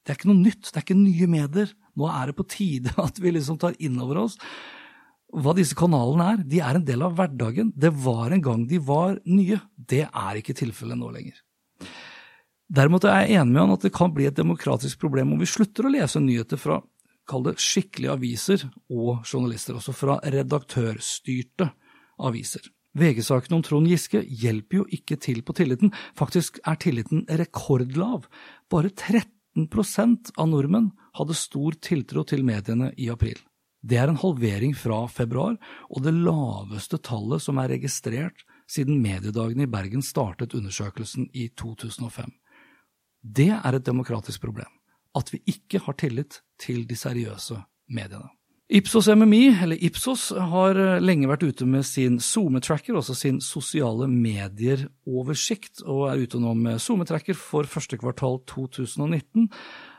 Det 0.00 0.14
er 0.14 0.18
ikke 0.20 0.30
noe 0.30 0.40
nytt, 0.40 0.70
det 0.70 0.80
er 0.80 0.86
ikke 0.86 0.98
nye 0.98 1.28
medier. 1.28 1.76
Nå 1.96 2.08
er 2.12 2.30
det 2.30 2.38
på 2.38 2.48
tide 2.48 2.94
at 3.06 3.20
vi 3.20 3.34
liksom 3.36 3.60
tar 3.60 3.76
inn 3.82 4.00
over 4.02 4.26
oss 4.26 4.40
hva 5.36 5.52
disse 5.56 5.76
kanalene 5.76 6.26
er. 6.32 6.42
De 6.48 6.60
er 6.62 6.78
en 6.78 6.84
del 6.86 7.02
av 7.02 7.16
hverdagen. 7.18 7.72
Det 7.76 7.90
var 8.04 8.32
en 8.32 8.42
gang 8.44 8.62
de 8.70 8.78
var 8.80 9.18
nye. 9.26 9.58
Det 9.74 10.04
er 10.06 10.38
ikke 10.38 10.54
tilfellet 10.56 10.96
nå 10.96 11.10
lenger. 11.12 11.40
Derimot 12.66 13.04
er 13.06 13.26
jeg 13.26 13.40
enig 13.40 13.52
med 13.52 13.62
han 13.62 13.74
at 13.76 13.84
det 13.86 13.94
kan 13.94 14.14
bli 14.14 14.26
et 14.30 14.38
demokratisk 14.38 15.02
problem 15.02 15.34
om 15.34 15.42
vi 15.42 15.50
slutter 15.50 15.86
å 15.86 15.92
lese 15.92 16.22
nyheter 16.22 16.58
fra 16.58 16.80
kall 17.26 17.44
det 17.46 17.56
skikkelige 17.62 18.14
aviser 18.14 18.64
og 18.86 19.26
journalister, 19.26 19.76
også 19.78 19.94
fra 19.94 20.16
redaktørstyrte 20.22 21.68
aviser. 22.18 22.64
VG-saken 22.96 23.58
om 23.58 23.62
Trond 23.64 23.88
Giske 23.90 24.22
hjelper 24.24 24.80
jo 24.80 24.86
ikke 24.92 25.18
til 25.20 25.42
på 25.44 25.52
tilliten, 25.56 25.92
faktisk 26.16 26.60
er 26.64 26.78
tilliten 26.80 27.26
rekordlav. 27.28 28.24
Bare 28.72 28.88
13% 28.88 30.32
av 30.36 30.48
nordmenn 30.48 30.92
hadde 31.18 31.36
stor 31.36 31.76
tiltro 31.84 32.24
til 32.24 32.44
mediene 32.46 32.92
i 32.96 33.10
april. 33.12 33.36
Det 33.86 33.98
er 34.00 34.10
en 34.10 34.18
halvering 34.18 34.72
fra 34.74 35.04
februar, 35.12 35.58
og 35.92 36.02
det 36.02 36.14
laveste 36.16 36.98
tallet 37.04 37.44
som 37.44 37.60
er 37.60 37.70
registrert 37.76 38.46
siden 38.66 38.98
mediedagene 39.02 39.66
i 39.66 39.70
Bergen 39.70 40.02
startet 40.02 40.56
undersøkelsen 40.58 41.28
i 41.36 41.50
2005. 41.54 42.32
Det 43.22 43.52
er 43.54 43.76
et 43.76 43.86
demokratisk 43.86 44.42
problem, 44.42 44.72
at 45.14 45.30
vi 45.32 45.42
ikke 45.52 45.84
har 45.84 45.98
tillit 46.00 46.40
til 46.62 46.86
de 46.88 46.96
seriøse 46.96 47.60
mediene. 47.86 48.35
Ipsos 48.66 49.06
MMI, 49.06 49.62
eller 49.62 49.78
Ipsos, 49.86 50.32
har 50.34 50.78
lenge 50.98 51.28
vært 51.30 51.44
ute 51.46 51.66
med 51.70 51.86
sin 51.86 52.16
SoMe-tracker, 52.18 52.96
altså 52.98 53.14
sin 53.14 53.38
sosiale 53.44 54.08
medier-oversikt, 54.10 55.84
og 55.86 56.08
er 56.10 56.24
ute 56.24 56.40
nå 56.42 56.54
med 56.58 56.82
SoMe-tracker 56.82 57.38
for 57.38 57.68
første 57.70 57.98
kvartal 58.00 58.40
2019. 58.50 59.46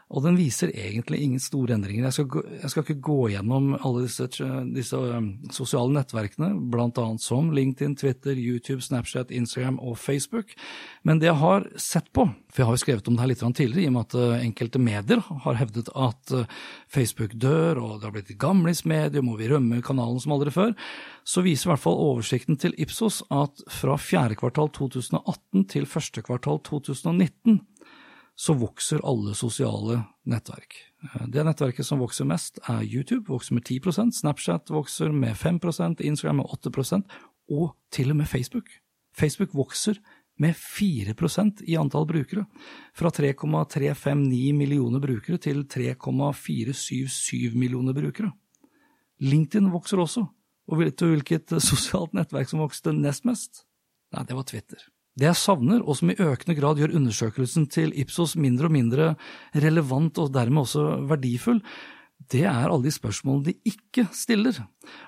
Og 0.08 0.24
den 0.24 0.38
viser 0.40 0.72
egentlig 0.72 1.20
ingen 1.20 1.42
store 1.44 1.76
endringer. 1.76 2.06
Jeg 2.08 2.16
skal, 2.16 2.46
jeg 2.62 2.72
skal 2.72 2.86
ikke 2.86 3.04
gå 3.10 3.18
gjennom 3.34 3.74
alle 3.76 4.06
disse, 4.06 4.28
disse 4.72 4.96
um, 4.96 5.34
sosiale 5.52 5.92
nettverkene, 5.98 6.54
annet 6.78 7.24
som 7.24 7.50
LinkedIn, 7.52 7.98
Twitter, 8.00 8.40
YouTube, 8.40 8.80
Snapchat, 8.86 9.34
Instagram 9.36 9.82
og 9.84 9.98
Facebook. 10.00 10.56
Men 11.04 11.20
det 11.20 11.28
jeg 11.28 11.42
har 11.42 11.68
sett 11.76 12.08
på, 12.16 12.24
for 12.48 12.64
jeg 12.64 12.70
har 12.70 12.80
jo 12.80 12.84
skrevet 12.86 13.12
om 13.12 13.17
det 13.17 13.26
her 13.26 13.34
litt 13.34 13.43
tidligere, 13.60 13.84
i 13.84 13.91
og 13.91 13.98
med 13.98 14.08
at 14.08 14.15
uh, 14.15 14.39
enkelte 14.39 14.84
medier 14.88 15.28
har 15.43 15.60
hevdet 15.60 15.91
at 15.91 16.36
uh, 16.39 16.48
Facebook 16.88 17.36
dør, 17.36 17.84
og 17.84 17.98
det 18.00 18.08
har 18.08 18.15
blitt 18.15 18.32
et 18.32 18.39
gamlismedium, 18.39 19.34
og 19.34 19.41
vi 19.43 19.52
rømmer 19.52 19.84
kanalen 19.84 20.24
som 20.24 20.38
aldri 20.38 20.56
før, 20.56 20.76
så 21.28 21.43
viser 21.43 21.67
i 21.67 21.74
hvert 21.74 21.84
fall 21.84 22.00
oversikten 22.00 22.56
til 22.56 22.72
Ipsos 22.80 23.26
at 23.28 23.60
fra 23.76 24.00
fjerde 24.00 24.39
kvartal 24.39 24.72
2018 24.72 25.67
til 25.76 25.89
første 25.89 26.24
kvartal 26.24 26.63
2019 26.63 27.60
så 28.38 28.54
vokser 28.54 29.02
alle 29.08 29.34
sosiale 29.36 30.04
nettverk. 30.30 30.76
Eh, 31.04 31.26
det 31.34 31.45
nettverket 31.47 31.86
som 31.86 32.02
vokser 32.04 32.28
mest, 32.30 32.60
er 32.69 32.86
YouTube, 32.86 33.26
vokser 33.32 33.58
med 33.58 33.65
10% 33.65 34.13
Snapchat 34.13 34.69
vokser 34.69 35.12
med 35.12 35.34
5% 35.36 36.04
Instagram 36.06 36.43
med 36.43 36.54
8% 36.54 37.17
og 37.50 37.73
til 37.91 38.12
og 38.13 38.19
med 38.19 38.30
Facebook. 38.30 38.69
Facebook 39.17 39.56
vokser 39.58 39.97
med 40.38 40.54
4% 40.54 41.63
i 41.65 41.78
antall 41.82 42.06
brukere, 42.06 42.45
fra 42.93 43.10
3,359 43.10 44.54
millioner 44.54 45.02
brukere 45.02 45.41
til 45.41 45.63
3,477 45.65 47.56
millioner 47.58 47.93
brukere. 47.97 48.32
LinkedIn 49.17 49.71
vokser 49.73 49.97
også, 49.97 50.28
og 50.67 50.84
vet 50.84 51.00
du 51.00 51.08
hvilket 51.10 51.58
sosialt 51.71 52.13
nettverk 52.13 52.52
som 52.52 52.62
vokste 52.62 52.93
nest 52.93 53.26
mest? 53.26 53.63
Nei, 54.13 54.23
det 54.30 54.38
var 54.38 54.45
Twitter. 54.45 54.86
Det 55.17 55.25
jeg 55.25 55.39
savner, 55.39 55.82
og 55.82 55.97
som 55.97 56.12
i 56.13 56.19
økende 56.21 56.53
grad 56.60 56.77
gjør 56.77 56.93
undersøkelsen 56.99 57.65
til 57.73 57.93
Ipsos 57.97 58.36
mindre 58.38 58.69
og 58.69 58.75
mindre 58.75 59.08
relevant 59.58 60.19
og 60.21 60.34
dermed 60.36 60.67
også 60.67 60.84
verdifull, 61.10 61.63
det 62.32 62.43
er 62.49 62.67
alle 62.67 62.84
de 62.84 62.91
spørsmålene 62.91 63.51
de 63.51 63.71
ikke 63.71 64.08
stiller. 64.13 64.60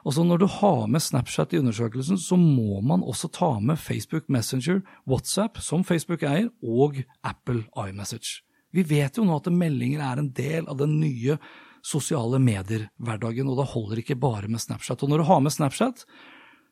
Altså 0.06 0.24
Når 0.24 0.42
du 0.42 0.48
har 0.48 0.88
med 0.88 1.02
Snapchat 1.02 1.54
i 1.54 1.60
undersøkelsen, 1.60 2.18
så 2.18 2.38
må 2.38 2.82
man 2.82 3.04
også 3.04 3.30
ta 3.34 3.60
med 3.60 3.78
Facebook 3.78 4.30
Messenger, 4.30 4.82
WhatsApp, 5.08 5.58
som 5.62 5.84
Facebook 5.84 6.24
eier, 6.24 6.50
og 6.64 7.02
Apple 7.24 7.66
iMessage. 7.78 8.42
Vi 8.72 8.86
vet 8.86 9.18
jo 9.18 9.26
nå 9.26 9.40
at 9.40 9.52
meldinger 9.52 10.02
er 10.06 10.22
en 10.22 10.32
del 10.34 10.70
av 10.70 10.78
den 10.78 11.00
nye 11.02 11.38
sosiale 11.86 12.40
medier-hverdagen, 12.40 13.50
og 13.50 13.58
det 13.58 13.72
holder 13.74 14.02
ikke 14.02 14.20
bare 14.20 14.48
med 14.48 14.62
Snapchat. 14.62 15.04
Og 15.04 15.10
når 15.10 15.22
du 15.22 15.30
har 15.30 15.42
med 15.42 15.54
Snapchat, 15.54 16.06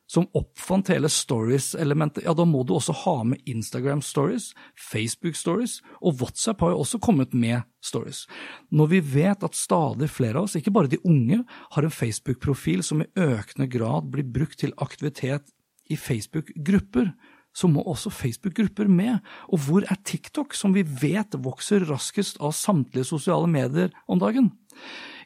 som 0.08 0.24
oppfant 0.36 0.88
hele 0.88 1.10
stories-elementet, 1.12 2.24
ja, 2.24 2.32
da 2.32 2.46
må 2.48 2.62
du 2.64 2.72
også 2.78 2.94
ha 3.04 3.16
med 3.28 3.42
Instagram 3.48 4.00
stories, 4.04 4.50
Facebook 4.80 5.36
stories, 5.36 5.78
og 6.00 6.22
WhatsApp 6.22 6.64
har 6.64 6.72
jo 6.72 6.80
også 6.80 7.00
kommet 7.04 7.36
med 7.36 7.60
stories. 7.84 8.24
Når 8.72 8.92
vi 8.94 9.02
vet 9.04 9.44
at 9.44 9.58
stadig 9.58 10.08
flere 10.12 10.40
av 10.40 10.48
oss, 10.48 10.56
ikke 10.56 10.72
bare 10.74 10.90
de 10.90 11.00
unge, 11.04 11.42
har 11.76 11.84
en 11.84 11.92
Facebook-profil 11.92 12.82
som 12.86 13.04
i 13.04 13.10
økende 13.20 13.68
grad 13.70 14.08
blir 14.14 14.24
brukt 14.24 14.62
til 14.64 14.72
aktivitet 14.80 15.52
i 15.92 15.96
Facebook-grupper, 16.00 17.12
så 17.58 17.70
må 17.70 17.82
også 17.82 18.12
Facebook-grupper 18.14 18.90
med. 18.90 19.18
Og 19.50 19.64
hvor 19.66 19.86
er 19.86 19.98
TikTok, 20.06 20.54
som 20.54 20.76
vi 20.76 20.84
vet 20.86 21.34
vokser 21.42 21.86
raskest 21.88 22.38
av 22.38 22.54
samtlige 22.56 23.08
sosiale 23.08 23.50
medier 23.50 23.90
om 24.06 24.22
dagen? 24.22 24.52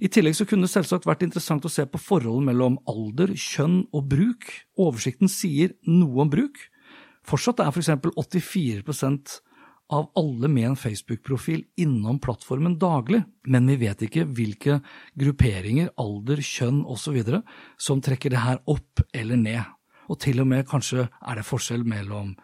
I 0.02 0.08
tillegg 0.10 0.34
så 0.38 0.46
kunne 0.48 0.66
det 0.66 0.72
selvsagt 0.72 1.06
vært 1.06 1.24
interessant 1.26 1.66
å 1.68 1.72
se 1.72 1.84
på 1.86 2.00
forholdet 2.00 2.48
mellom 2.48 2.80
alder, 2.90 3.34
kjønn 3.36 3.82
og 3.92 4.08
bruk. 4.10 4.48
Oversikten 4.80 5.30
sier 5.30 5.76
noe 5.86 6.24
om 6.24 6.32
bruk. 6.32 6.58
Fortsatt 7.28 7.60
er 7.62 7.70
for 7.70 7.82
eksempel 7.84 8.14
84% 8.18 9.38
av 9.92 10.08
alle 10.16 10.48
med 10.48 10.70
en 10.70 10.78
Facebook-profil 10.78 11.66
innom 11.84 12.18
plattformen 12.22 12.78
daglig, 12.80 13.20
men 13.44 13.68
vi 13.68 13.76
vet 13.84 14.06
ikke 14.06 14.24
hvilke 14.24 14.78
grupperinger, 15.20 15.92
alder, 16.00 16.40
kjønn 16.40 16.80
osv. 16.88 17.20
som 17.76 18.00
trekker 18.00 18.32
det 18.32 18.42
her 18.42 18.62
opp 18.72 19.04
eller 19.12 19.36
ned. 19.36 19.68
Og 20.10 20.18
til 20.22 20.42
og 20.42 20.48
med 20.50 20.66
kanskje 20.70 21.06
er 21.06 21.38
det 21.38 21.46
forskjell 21.46 21.86
mellom 21.86 22.34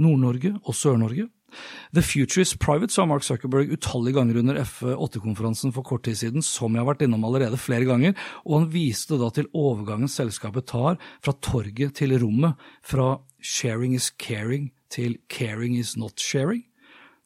Nord-Norge 0.00 0.56
og 0.64 0.74
Sør-Norge. 0.74 1.28
The 1.92 2.02
Future 2.02 2.42
is 2.42 2.56
Private, 2.58 2.90
sa 2.90 3.04
Mark 3.06 3.22
Zuckerberg 3.22 3.70
utallige 3.70 4.16
ganger 4.16 4.40
under 4.40 4.58
F8-konferansen 4.64 5.72
for 5.74 5.86
kort 5.86 6.04
tid 6.04 6.18
siden, 6.18 6.42
som 6.42 6.74
jeg 6.74 6.82
har 6.82 6.88
vært 6.88 7.04
innom 7.06 7.24
allerede 7.26 7.60
flere 7.60 7.86
ganger, 7.86 8.16
og 8.44 8.58
han 8.58 8.70
viste 8.72 9.18
da 9.20 9.30
til 9.30 9.50
overgangen 9.54 10.10
selskapet 10.10 10.66
tar 10.72 10.98
fra 11.22 11.36
torget 11.38 11.94
til 12.00 12.16
rommet, 12.18 12.58
fra 12.82 13.20
sharing 13.38 13.94
is 13.94 14.10
caring 14.18 14.72
til 14.90 15.18
caring 15.28 15.78
is 15.78 15.96
not 15.96 16.18
sharing. 16.20 16.64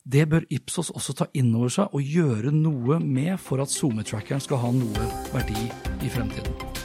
Det 0.09 0.25
bør 0.29 0.47
Ipsos 0.49 0.89
også 0.91 1.13
ta 1.13 1.27
inn 1.37 1.53
over 1.53 1.73
seg 1.73 1.93
og 1.93 2.01
gjøre 2.17 2.53
noe 2.55 2.97
med 3.03 3.37
for 3.45 3.61
at 3.61 3.73
SoMe-trackeren 3.73 4.41
skal 4.41 4.63
ha 4.63 4.73
noe 4.73 5.13
verdi 5.35 5.69
i 6.01 6.13
fremtiden. 6.13 6.78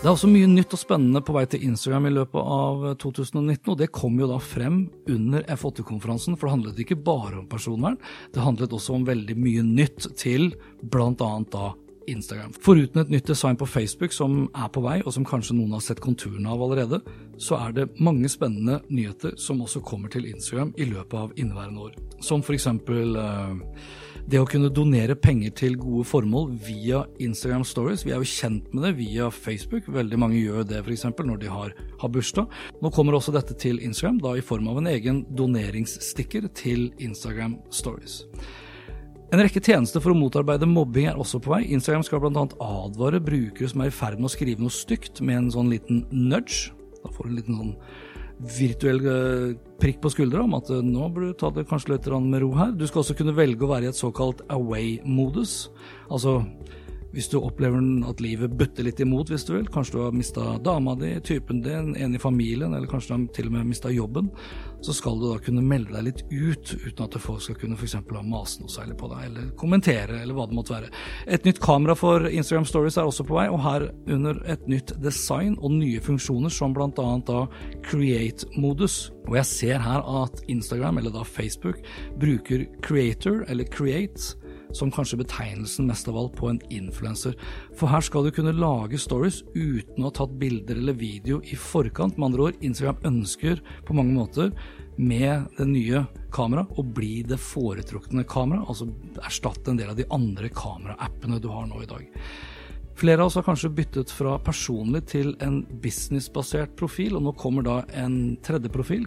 Det 0.00 0.08
er 0.08 0.14
også 0.14 0.30
mye 0.32 0.46
nytt 0.48 0.72
og 0.72 0.80
spennende 0.80 1.20
på 1.20 1.34
vei 1.36 1.42
til 1.52 1.66
Instagram 1.66 2.06
i 2.08 2.12
løpet 2.14 2.40
av 2.40 2.84
2019, 3.02 3.58
og 3.68 3.74
det 3.82 3.90
kom 3.92 4.14
jo 4.16 4.30
da 4.30 4.38
frem 4.40 4.78
under 5.12 5.44
F8-konferansen, 5.52 6.38
for 6.40 6.48
det 6.48 6.54
handlet 6.54 6.80
ikke 6.80 6.96
bare 7.04 7.42
om 7.42 7.44
personvern, 7.50 7.98
det 8.32 8.40
handlet 8.40 8.72
også 8.72 8.94
om 8.96 9.04
veldig 9.04 9.36
mye 9.36 9.66
nytt 9.66 10.08
til 10.16 10.54
annet 10.96 11.52
da 11.52 11.66
Instagram. 12.08 12.56
Foruten 12.64 13.02
et 13.02 13.12
nytt 13.12 13.28
design 13.28 13.60
på 13.60 13.68
Facebook 13.68 14.16
som 14.16 14.46
er 14.56 14.72
på 14.72 14.80
vei, 14.88 15.02
og 15.04 15.12
som 15.12 15.28
kanskje 15.28 15.58
noen 15.58 15.76
har 15.76 15.84
sett 15.84 16.00
konturene 16.00 16.48
av 16.48 16.64
allerede, 16.64 17.02
så 17.36 17.60
er 17.60 17.76
det 17.76 17.90
mange 18.00 18.32
spennende 18.32 18.80
nyheter 18.88 19.36
som 19.36 19.60
også 19.60 19.84
kommer 19.84 20.08
til 20.08 20.30
Instagram 20.32 20.72
i 20.80 20.88
løpet 20.88 21.18
av 21.26 21.36
inneværende 21.36 21.90
år. 21.90 22.00
Som 22.24 22.40
eksempel 22.56 23.20
uh, 23.20 23.52
det 24.28 24.40
å 24.40 24.48
kunne 24.48 24.70
donere 24.72 25.16
penger 25.18 25.54
til 25.62 25.76
gode 25.80 26.06
formål 26.08 26.50
via 26.66 27.04
Instagram 27.22 27.64
Stories. 27.68 28.04
Vi 28.06 28.12
er 28.14 28.22
jo 28.22 28.28
kjent 28.28 28.72
med 28.74 28.84
det 28.86 28.94
via 28.98 29.30
Facebook. 29.32 29.88
Veldig 29.90 30.20
mange 30.20 30.40
gjør 30.40 30.66
det 30.68 30.82
f.eks. 30.82 31.06
når 31.16 31.42
de 31.42 31.52
har, 31.52 31.74
har, 32.00 32.12
bursdag. 32.12 32.50
Nå 32.82 32.92
kommer 32.94 33.16
også 33.16 33.34
dette 33.34 33.56
til 33.60 33.80
Instagram, 33.84 34.20
da 34.24 34.34
i 34.36 34.44
form 34.44 34.68
av 34.72 34.80
en 34.80 34.90
egen 34.90 35.22
doneringsstikker 35.36 36.50
til 36.56 36.90
Instagram 36.98 37.58
Stories. 37.74 38.24
En 39.30 39.38
rekke 39.38 39.62
tjenester 39.62 40.02
for 40.02 40.10
å 40.10 40.18
motarbeide 40.18 40.66
mobbing 40.66 41.06
er 41.06 41.18
også 41.20 41.38
på 41.42 41.52
vei. 41.52 41.62
Instagram 41.70 42.02
skal 42.02 42.22
bl.a. 42.22 42.46
advare 42.66 43.20
brukere 43.22 43.70
som 43.70 43.84
er 43.84 43.92
i 43.92 43.94
ferd 43.94 44.18
med 44.18 44.26
å 44.26 44.34
skrive 44.34 44.62
noe 44.64 44.74
stygt, 44.74 45.22
med 45.22 45.44
en 45.44 45.52
sånn 45.54 45.70
liten 45.70 46.02
nudge. 46.10 46.72
Da 47.00 47.12
får 47.14 47.28
du 47.28 47.30
en 47.30 47.38
liten 47.38 47.60
sånn 47.60 47.76
virtuell 48.40 49.00
eh, 49.04 49.56
prikk 49.80 50.00
på 50.00 50.12
skuldra 50.12 50.44
om 50.44 50.56
at 50.56 50.70
eh, 50.72 50.84
nå 50.84 51.08
burde 51.12 51.32
du 51.32 51.38
ta 51.40 51.50
det 51.54 51.66
kanskje 51.68 51.94
litt 51.94 52.08
med 52.24 52.40
ro 52.42 52.52
her. 52.56 52.72
Du 52.72 52.86
skal 52.88 53.02
også 53.02 53.16
kunne 53.18 53.36
velge 53.36 53.66
å 53.66 53.72
være 53.72 53.88
i 53.88 53.92
et 53.92 53.98
såkalt 53.98 54.40
away-modus. 54.48 55.70
Altså 56.10 56.40
hvis 57.14 57.28
du 57.30 57.38
opplever 57.40 57.82
at 58.08 58.20
livet 58.22 58.54
butter 58.58 58.86
litt 58.86 59.00
imot, 59.02 59.30
hvis 59.32 59.44
du 59.48 59.54
vil, 59.56 59.68
kanskje 59.72 59.96
du 59.96 60.02
har 60.04 60.16
mista 60.16 60.56
dama 60.62 60.94
di, 60.98 61.12
typen 61.26 61.62
din, 61.64 61.94
en 61.96 62.14
i 62.14 62.22
familien, 62.22 62.74
eller 62.74 62.90
kanskje 62.90 63.10
du 63.10 63.16
har 63.16 63.26
til 63.36 63.50
og 63.50 63.56
med 63.56 63.70
mista 63.72 63.90
jobben, 63.90 64.30
så 64.80 64.94
skal 64.96 65.18
du 65.20 65.26
da 65.28 65.40
kunne 65.44 65.64
melde 65.66 65.92
deg 65.92 66.06
litt 66.06 66.22
ut, 66.30 66.74
uten 66.86 67.04
at 67.04 67.18
folk 67.20 67.42
skal 67.44 67.58
kunne 67.60 67.76
f.eks. 67.76 67.98
ha 67.98 68.22
mase 68.24 68.62
noe 68.62 68.72
særlig 68.72 68.96
på 69.00 69.10
deg, 69.12 69.26
eller 69.28 69.50
kommentere, 69.60 70.20
eller 70.22 70.36
hva 70.36 70.46
det 70.48 70.56
måtte 70.56 70.76
være. 70.76 70.92
Et 71.26 71.48
nytt 71.48 71.60
kamera 71.62 71.96
for 71.98 72.28
Instagram 72.30 72.68
Stories 72.68 72.98
er 73.00 73.10
også 73.10 73.26
på 73.28 73.36
vei, 73.36 73.48
og 73.50 73.62
herunder 73.64 74.40
et 74.50 74.66
nytt 74.70 74.94
design 75.02 75.58
og 75.60 75.74
nye 75.76 76.00
funksjoner, 76.04 76.52
som 76.52 76.76
bl.a. 76.76 76.90
da 77.26 77.44
Create-modus. 77.90 79.10
Og 79.28 79.36
jeg 79.38 79.50
ser 79.50 79.82
her 79.84 80.06
at 80.22 80.40
Instagram, 80.50 81.02
eller 81.02 81.14
da 81.14 81.26
Facebook, 81.26 81.82
bruker 82.22 82.64
Creator, 82.86 83.44
eller 83.50 83.68
Create, 83.70 84.34
som 84.76 84.92
kanskje 84.92 85.20
betegnelsen 85.22 85.88
mest 85.88 86.08
av 86.10 86.18
alt 86.18 86.36
på 86.38 86.50
en 86.50 86.60
influenser. 86.72 87.36
For 87.78 87.90
her 87.90 88.04
skal 88.04 88.26
du 88.26 88.34
kunne 88.34 88.56
lage 88.56 89.00
stories 89.00 89.42
uten 89.54 90.02
å 90.02 90.10
ha 90.10 90.14
tatt 90.20 90.36
bilder 90.40 90.80
eller 90.80 90.98
video 90.98 91.40
i 91.44 91.58
forkant. 91.58 92.18
Med 92.18 92.30
andre 92.30 92.48
ord, 92.48 92.62
Instagram 92.64 93.02
ønsker 93.12 93.62
på 93.86 93.96
mange 93.96 94.16
måter 94.16 94.54
med 95.00 95.48
det 95.56 95.66
nye 95.70 96.04
kameraet 96.34 96.78
å 96.78 96.84
bli 96.84 97.20
det 97.26 97.40
foretrukne 97.40 98.26
kameraet, 98.28 98.68
altså 98.68 98.90
erstatte 99.24 99.72
en 99.72 99.80
del 99.80 99.92
av 99.92 99.98
de 99.98 100.08
andre 100.12 100.50
kameraappene 100.52 101.40
du 101.40 101.48
har 101.52 101.68
nå 101.70 101.82
i 101.82 101.90
dag. 101.90 102.08
Flere 103.00 103.22
av 103.22 103.30
oss 103.30 103.34
har 103.38 103.46
kanskje 103.46 103.70
byttet 103.72 104.10
fra 104.12 104.34
personlig 104.44 105.06
til 105.08 105.30
en 105.40 105.62
businessbasert 105.80 106.74
profil, 106.76 107.14
og 107.16 107.24
nå 107.24 107.32
kommer 107.40 107.64
da 107.64 107.78
en 107.96 108.36
tredje 108.44 108.68
profil, 108.74 109.06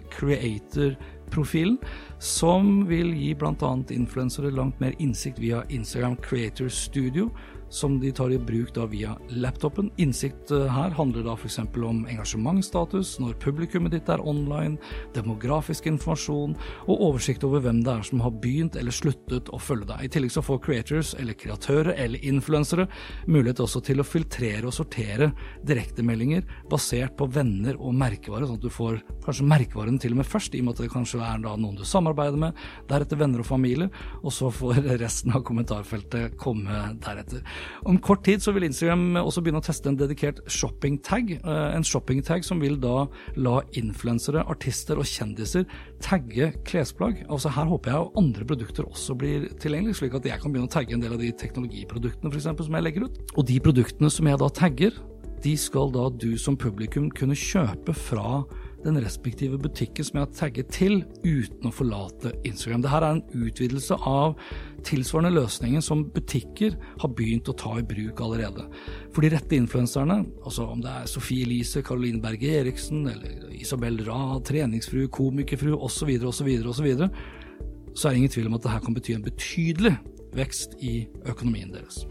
creator-profilen, 1.34 1.78
som 2.18 2.86
vil 2.86 3.12
gi 3.14 3.34
bl.a. 3.34 3.84
influensere 3.90 4.50
langt 4.50 4.80
mer 4.80 4.94
innsikt 4.98 5.38
via 5.38 5.64
Instagram 5.68 6.16
Creator 6.16 6.68
Studio, 6.68 7.30
som 7.74 7.98
de 8.00 8.12
tar 8.14 8.32
i 8.32 8.38
bruk 8.38 8.70
da 8.76 8.86
via 8.90 9.14
laptopen. 9.34 9.90
Innsikt 10.00 10.52
eh, 10.54 10.66
her 10.70 10.94
handler 10.94 11.26
da 11.26 11.34
f.eks. 11.34 11.58
om 11.58 12.04
engasjementsstatus, 12.10 13.16
når 13.22 13.36
publikummet 13.42 13.94
ditt 13.94 14.10
er 14.12 14.22
online, 14.22 14.78
demografisk 15.16 15.88
informasjon 15.90 16.54
og 16.86 17.04
oversikt 17.08 17.44
over 17.46 17.64
hvem 17.64 17.82
det 17.84 17.92
er 17.96 18.06
som 18.06 18.22
har 18.24 18.34
begynt 18.44 18.78
eller 18.78 18.94
sluttet 18.94 19.50
å 19.50 19.60
følge 19.60 19.90
deg. 19.90 20.04
I 20.06 20.12
tillegg 20.14 20.34
så 20.34 20.44
får 20.44 20.62
creators, 20.64 21.14
eller 21.18 21.38
kreatører 21.38 21.94
eller 21.98 22.24
influensere 22.26 22.86
mulighet 23.26 23.64
også 23.64 23.82
til 23.84 24.02
å 24.02 24.06
filtrere 24.06 24.70
og 24.70 24.76
sortere 24.76 25.32
direktemeldinger 25.66 26.46
basert 26.70 27.16
på 27.18 27.28
venner 27.32 27.78
og 27.80 27.96
merkevare, 27.98 28.46
sånn 28.48 28.60
at 28.60 28.64
du 28.64 28.72
får 28.72 29.00
kanskje 29.24 29.48
merkevaren 29.50 29.98
til 30.02 30.14
og 30.14 30.22
med 30.22 30.30
først, 30.30 30.54
i 30.54 30.62
og 30.62 30.68
med 30.68 30.76
at 30.76 30.84
det 30.84 30.92
kanskje 30.94 31.22
er 31.24 31.42
da 31.42 31.56
noen 31.58 31.78
du 31.78 31.84
samarbeider 31.88 32.40
med, 32.46 32.64
deretter 32.90 33.18
venner 33.20 33.42
og 33.42 33.48
familie, 33.48 33.90
og 34.22 34.34
så 34.34 34.50
får 34.54 34.82
resten 35.02 35.34
av 35.34 35.44
kommentarfeltet 35.46 36.38
komme 36.40 36.84
deretter. 37.02 37.42
Om 37.84 37.98
kort 38.04 38.24
tid 38.26 38.42
så 38.44 38.54
vil 38.54 38.66
Instagram 38.68 39.20
også 39.22 39.42
begynne 39.44 39.62
å 39.62 39.66
teste 39.66 39.90
en 39.90 39.98
dedikert 39.98 40.40
shopping-tag. 40.50 41.36
Eh, 41.38 41.76
en 41.76 41.86
shopping-tag 41.86 42.46
som 42.46 42.62
vil 42.62 42.76
da 42.82 43.06
la 43.36 43.60
influensere, 43.78 44.44
artister 44.50 45.00
og 45.00 45.08
kjendiser 45.08 45.66
tagge 46.04 46.52
klesplagg. 46.68 47.24
Altså 47.28 47.52
Her 47.54 47.70
håper 47.70 47.92
jeg 47.92 48.12
andre 48.20 48.48
produkter 48.48 48.88
også 48.88 49.16
blir 49.18 49.48
tilgjengelig, 49.62 49.98
slik 50.00 50.16
at 50.18 50.28
jeg 50.28 50.40
kan 50.42 50.52
begynne 50.52 50.70
å 50.70 50.74
tagge 50.74 50.96
en 50.96 51.02
del 51.04 51.16
av 51.16 51.22
de 51.22 51.32
teknologiproduktene 51.44 52.30
for 52.30 52.40
eksempel, 52.40 52.68
som 52.68 52.78
jeg 52.78 52.88
legger 52.88 53.08
ut. 53.08 53.20
Og 53.34 53.48
de 53.48 53.58
produktene 53.64 54.12
som 54.12 54.28
jeg 54.28 54.40
da 54.40 54.50
tagger, 54.54 55.02
de 55.44 55.56
skal 55.60 55.90
da 55.92 56.08
du 56.08 56.32
som 56.40 56.56
publikum 56.56 57.10
kunne 57.12 57.36
kjøpe 57.36 57.92
fra 57.96 58.42
den 58.84 59.00
respektive 59.02 59.58
butikken 59.60 60.06
som 60.06 60.18
jeg 60.18 60.26
har 60.26 60.36
tagget 60.38 60.70
til, 60.74 60.98
uten 61.24 61.68
å 61.68 61.72
forlate 61.74 62.34
Instagram. 62.46 62.84
Dette 62.84 63.00
er 63.00 63.06
en 63.08 63.22
utvidelse 63.46 63.98
av 64.08 64.36
tilsvarende 64.84 65.32
løsninger 65.34 65.84
som 65.84 66.04
butikker 66.14 66.76
har 67.02 67.12
begynt 67.16 67.48
å 67.48 67.56
ta 67.58 67.76
i 67.80 67.86
bruk 67.88 68.20
allerede. 68.24 68.66
For 69.14 69.24
de 69.24 69.32
rette 69.34 69.56
influenserne, 69.56 70.20
altså 70.44 70.68
om 70.74 70.84
det 70.84 70.92
er 70.92 71.10
Sofie 71.10 71.46
Elise, 71.46 71.84
Caroline 71.86 72.22
Berge 72.24 72.52
Eriksen 72.60 73.06
eller 73.10 73.48
Isabel 73.56 74.00
Ra, 74.06 74.38
treningsfru, 74.44 75.06
komikerfru 75.12 75.78
osv., 75.78 76.14
osv., 76.28 76.52
osv., 76.74 76.90
så 77.94 78.08
er 78.08 78.14
det 78.14 78.24
ingen 78.24 78.32
tvil 78.34 78.48
om 78.50 78.56
at 78.58 78.64
dette 78.66 78.82
kan 78.82 78.96
bety 78.96 79.14
en 79.14 79.22
betydelig 79.22 79.96
vekst 80.36 80.76
i 80.84 81.06
økonomien 81.24 81.72
deres. 81.74 82.04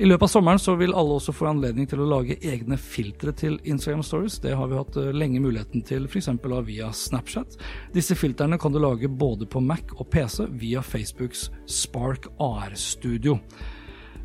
I 0.00 0.08
løpet 0.08 0.28
av 0.28 0.32
sommeren 0.32 0.60
så 0.62 0.76
vil 0.80 0.94
alle 0.96 1.16
også 1.16 1.34
få 1.36 1.48
anledning 1.50 1.88
til 1.90 2.02
å 2.02 2.08
lage 2.08 2.38
egne 2.40 2.78
filtre 2.80 3.34
til 3.36 3.58
Instagram 3.64 4.04
Stories. 4.06 4.38
Det 4.40 4.54
har 4.56 4.70
vi 4.70 4.78
hatt 4.78 5.00
eh, 5.00 5.10
lenge 5.16 5.42
muligheten 5.42 5.84
til 5.86 6.06
f.eks. 6.08 6.30
via 6.68 6.92
Snapchat. 6.92 7.58
Disse 7.96 8.16
filtrene 8.16 8.58
kan 8.60 8.72
du 8.72 8.80
lage 8.82 9.08
både 9.08 9.48
på 9.50 9.60
Mac 9.64 9.94
og 9.98 10.08
PC 10.12 10.46
via 10.60 10.82
Facebooks 10.84 11.48
Spark 11.66 12.30
AR-studio. 12.40 13.38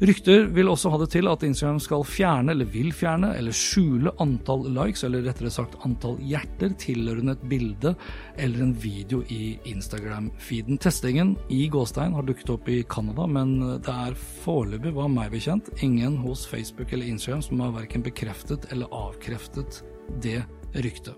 Rykter 0.01 0.49
vil 0.51 0.67
også 0.67 0.89
ha 0.91 0.97
det 0.99 1.07
til 1.13 1.29
at 1.31 1.43
Instagram 1.47 1.77
skal 1.79 2.01
fjerne, 2.03 2.51
eller 2.51 2.67
vil 2.67 2.89
fjerne, 2.91 3.29
eller 3.39 3.55
skjule 3.55 4.11
antall 4.19 4.65
likes, 4.75 5.05
eller 5.07 5.23
rettere 5.23 5.51
sagt 5.53 5.77
antall 5.87 6.17
hjerter 6.19 6.75
tilhørende 6.81 7.37
et 7.37 7.45
bilde 7.47 7.93
eller 8.35 8.65
en 8.65 8.73
video 8.75 9.21
i 9.31 9.55
Instagram-feeden. 9.71 10.81
Testingen 10.83 11.35
i 11.47 11.69
Gåstein 11.71 12.15
har 12.17 12.27
dukket 12.27 12.51
opp 12.57 12.67
i 12.67 12.81
Canada, 12.91 13.23
men 13.23 13.55
det 13.85 13.95
er 14.09 14.19
foreløpig, 14.43 14.91
hva 14.97 15.07
meg 15.11 15.31
bekjent, 15.31 15.71
ingen 15.79 16.19
hos 16.25 16.43
Facebook 16.49 16.91
eller 16.91 17.07
Instagram 17.15 17.47
som 17.47 17.63
har 17.63 17.75
verken 17.79 18.03
bekreftet 18.03 18.67
eller 18.75 18.91
avkreftet 18.91 19.79
det 20.19 20.41
ryktet. 20.75 21.15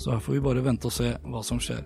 Så 0.00 0.14
her 0.14 0.20
får 0.24 0.32
vi 0.32 0.40
bare 0.40 0.62
vente 0.64 0.88
og 0.88 0.94
se 0.96 1.10
hva 1.28 1.42
som 1.44 1.58
skjer. 1.60 1.82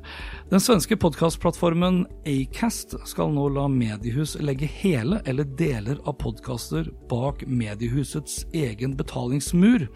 Den 0.53 0.63
svenske 0.63 0.95
podkastplattformen 1.03 2.05
Acast 2.31 2.95
skal 3.11 3.33
nå 3.35 3.49
la 3.57 3.65
mediehus 3.67 4.37
legge 4.39 4.69
hele 4.71 5.19
eller 5.27 5.49
deler 5.59 5.99
av 6.07 6.21
podkaster 6.23 6.93
bak 7.11 7.43
mediehusets 7.51 8.45
egen 8.55 8.95
betalingsmur. 8.95 9.89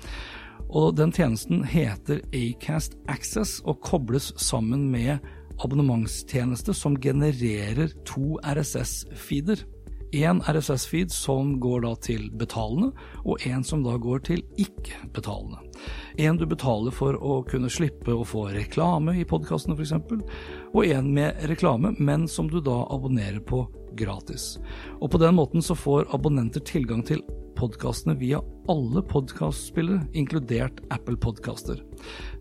Og 0.68 0.96
den 0.98 1.14
tjenesten 1.14 1.62
heter 1.62 2.24
Acast 2.35 2.98
Access 3.07 3.61
og 3.62 3.78
kobles 3.87 4.33
sammen 4.42 4.88
med 4.90 5.22
abonnementstjeneste 5.62 6.74
som 6.74 6.98
genererer 6.98 7.94
to 8.07 8.35
RSS-feeder. 8.42 9.62
En 10.12 10.40
RSS-feed 10.40 11.12
som 11.12 11.59
går 11.61 11.83
da 11.85 11.94
til 12.01 12.29
betalende, 12.40 12.92
og 13.29 13.44
en 13.47 13.64
som 13.64 13.83
da 13.85 13.97
går 14.01 14.23
til 14.31 14.44
ikke-betalende. 14.57 15.61
En 16.18 16.38
du 16.40 16.47
betaler 16.49 16.94
for 16.94 17.18
å 17.21 17.42
kunne 17.49 17.71
slippe 17.71 18.14
å 18.14 18.25
få 18.27 18.49
reklame 18.55 19.18
i 19.21 19.27
podkastene 19.29 19.77
f.eks., 19.77 19.92
og 20.73 20.81
en 20.87 21.12
med 21.14 21.44
reklame, 21.51 21.92
men 21.99 22.27
som 22.29 22.49
du 22.49 22.61
da 22.64 22.81
abonnerer 22.88 23.42
på 23.44 23.66
gratis. 23.98 24.56
Og 25.00 25.11
på 25.12 25.20
den 25.22 25.37
måten 25.38 25.64
så 25.64 25.76
får 25.78 26.08
abonnenter 26.14 26.64
tilgang 26.64 27.02
til 27.06 27.22
podkastene 27.58 28.14
via 28.18 28.38
alle 28.70 29.02
podkastspillere, 29.02 30.04
inkludert 30.14 30.80
Apple 30.94 31.16
Podkaster. 31.18 31.80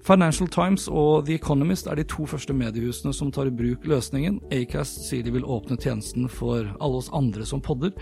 Financial 0.06 0.50
Times 0.54 0.88
og 0.92 1.26
The 1.26 1.38
Economist 1.40 1.90
er 1.90 1.98
de 1.98 2.06
to 2.06 2.28
første 2.30 2.54
mediehusene 2.54 3.14
som 3.16 3.32
tar 3.34 3.50
i 3.50 3.56
bruk 3.58 3.88
løsningen. 3.90 4.40
Acast 4.54 5.08
sier 5.08 5.26
de 5.26 5.34
vil 5.34 5.48
åpne 5.48 5.80
tjenesten 5.82 6.30
for 6.30 6.68
alle 6.78 7.02
oss 7.02 7.10
andre 7.16 7.48
som 7.50 7.64
podder 7.64 7.96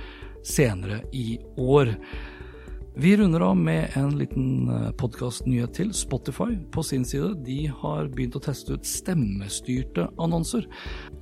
senere 0.46 1.02
i 1.16 1.38
år. 1.58 1.96
Vi 2.98 3.18
runder 3.18 3.40
av 3.40 3.58
med 3.58 3.92
en 3.94 4.14
liten 4.18 4.70
eh, 4.72 4.92
podkastnyhet 4.96 5.74
til. 5.76 5.90
Spotify 5.92 6.54
på 6.72 6.84
sin 6.84 7.04
side 7.04 7.34
de 7.44 7.66
har 7.68 8.08
begynt 8.08 8.38
å 8.40 8.42
teste 8.46 8.78
ut 8.78 8.88
stemmestyrte 8.88 10.06
annonser. 10.16 10.64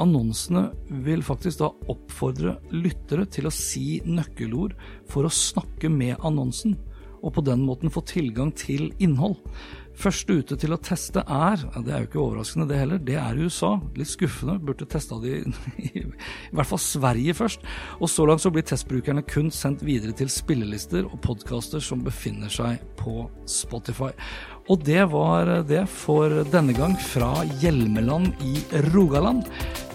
Annonsene 0.04 0.68
vil 1.08 1.26
faktisk 1.26 1.64
da 1.64 1.72
oppfordre 1.90 2.60
lyttere 2.70 3.26
til 3.26 3.50
å 3.50 3.56
si 3.58 4.04
nøkkelord 4.06 4.78
for 5.10 5.26
å 5.26 5.34
snakke 5.34 5.90
med 5.90 6.22
annonsen. 6.22 6.78
og 7.24 7.32
på 7.34 7.42
den 7.42 7.62
måten 7.64 7.88
få 7.90 8.02
tilgang 8.04 8.50
til 8.52 8.90
innhold. 9.00 9.38
Første 9.94 10.40
ute 10.42 10.58
til 10.58 10.74
å 10.74 10.80
teste 10.82 11.22
er, 11.22 11.62
det 11.86 11.94
er 11.94 12.02
jo 12.04 12.08
ikke 12.08 12.22
overraskende 12.24 12.66
det 12.70 12.80
heller, 12.82 13.02
det 13.06 13.18
er 13.22 13.38
USA. 13.38 13.76
Litt 14.00 14.10
skuffende, 14.10 14.58
burde 14.64 14.88
testa 14.90 15.20
de 15.22 15.36
i, 15.86 16.04
i 16.04 16.56
hvert 16.56 16.70
fall 16.70 16.82
Sverige 16.82 17.36
først. 17.38 17.68
Og 18.00 18.10
så 18.12 18.26
langt 18.28 18.44
så 18.44 18.52
blir 18.54 18.66
testbrukerne 18.68 19.26
kun 19.28 19.52
sendt 19.54 19.86
videre 19.86 20.16
til 20.18 20.32
spillelister 20.34 21.06
og 21.06 21.20
podkaster 21.24 21.84
som 21.84 22.04
befinner 22.06 22.52
seg 22.54 22.82
på 23.00 23.28
Spotify. 23.50 24.12
Og 24.72 24.80
det 24.88 25.02
var 25.12 25.50
det 25.68 25.82
for 25.92 26.32
denne 26.54 26.76
gang 26.78 26.94
fra 26.96 27.32
Hjelmeland 27.60 28.32
i 28.48 28.62
Rogaland. 28.94 29.44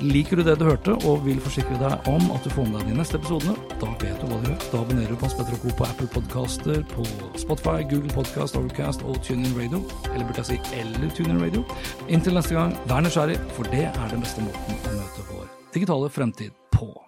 Liker 0.04 0.38
du 0.38 0.44
det 0.46 0.58
du 0.60 0.66
hørte 0.68 0.94
og 1.08 1.24
vil 1.24 1.40
forsikre 1.42 1.78
deg 1.80 2.10
om 2.10 2.28
at 2.34 2.44
du 2.44 2.52
får 2.52 2.68
med 2.68 2.82
deg 2.82 2.92
de 2.92 2.98
neste 3.00 3.18
episodene, 3.18 3.56
da 3.80 3.90
vet 4.02 4.20
du 4.20 4.28
hva 4.28 4.38
du 4.42 4.50
gjør. 4.52 4.60
Da 4.68 4.82
abonnerer 4.84 5.14
du 5.14 5.16
på 5.16 5.26
Hans 5.26 5.38
Petter 5.40 5.58
Co. 5.64 5.74
på 5.80 5.88
Apple 5.88 6.10
Podcaster, 6.12 6.84
på 6.92 7.06
Spotify, 7.40 7.80
Google 7.88 8.12
Podcast, 8.12 8.60
Overcast 8.60 9.04
og 9.08 9.18
TuneIn 9.24 9.56
Radio. 9.56 9.82
Eller 10.12 10.28
burde 10.28 10.44
jeg 10.44 10.52
si 10.52 10.80
eller 10.82 11.12
TuneIn 11.16 11.42
Radio. 11.42 11.64
Inntil 12.12 12.36
neste 12.36 12.58
gang, 12.58 12.76
vær 12.92 13.04
nysgjerrig, 13.04 13.40
for 13.56 13.72
det 13.72 13.88
er 13.88 14.12
den 14.12 14.24
beste 14.24 14.44
måten 14.44 14.82
å 14.84 14.98
møte 15.00 15.30
vår 15.32 15.48
digitale 15.74 16.08
fremtid 16.08 16.52
på. 16.72 17.07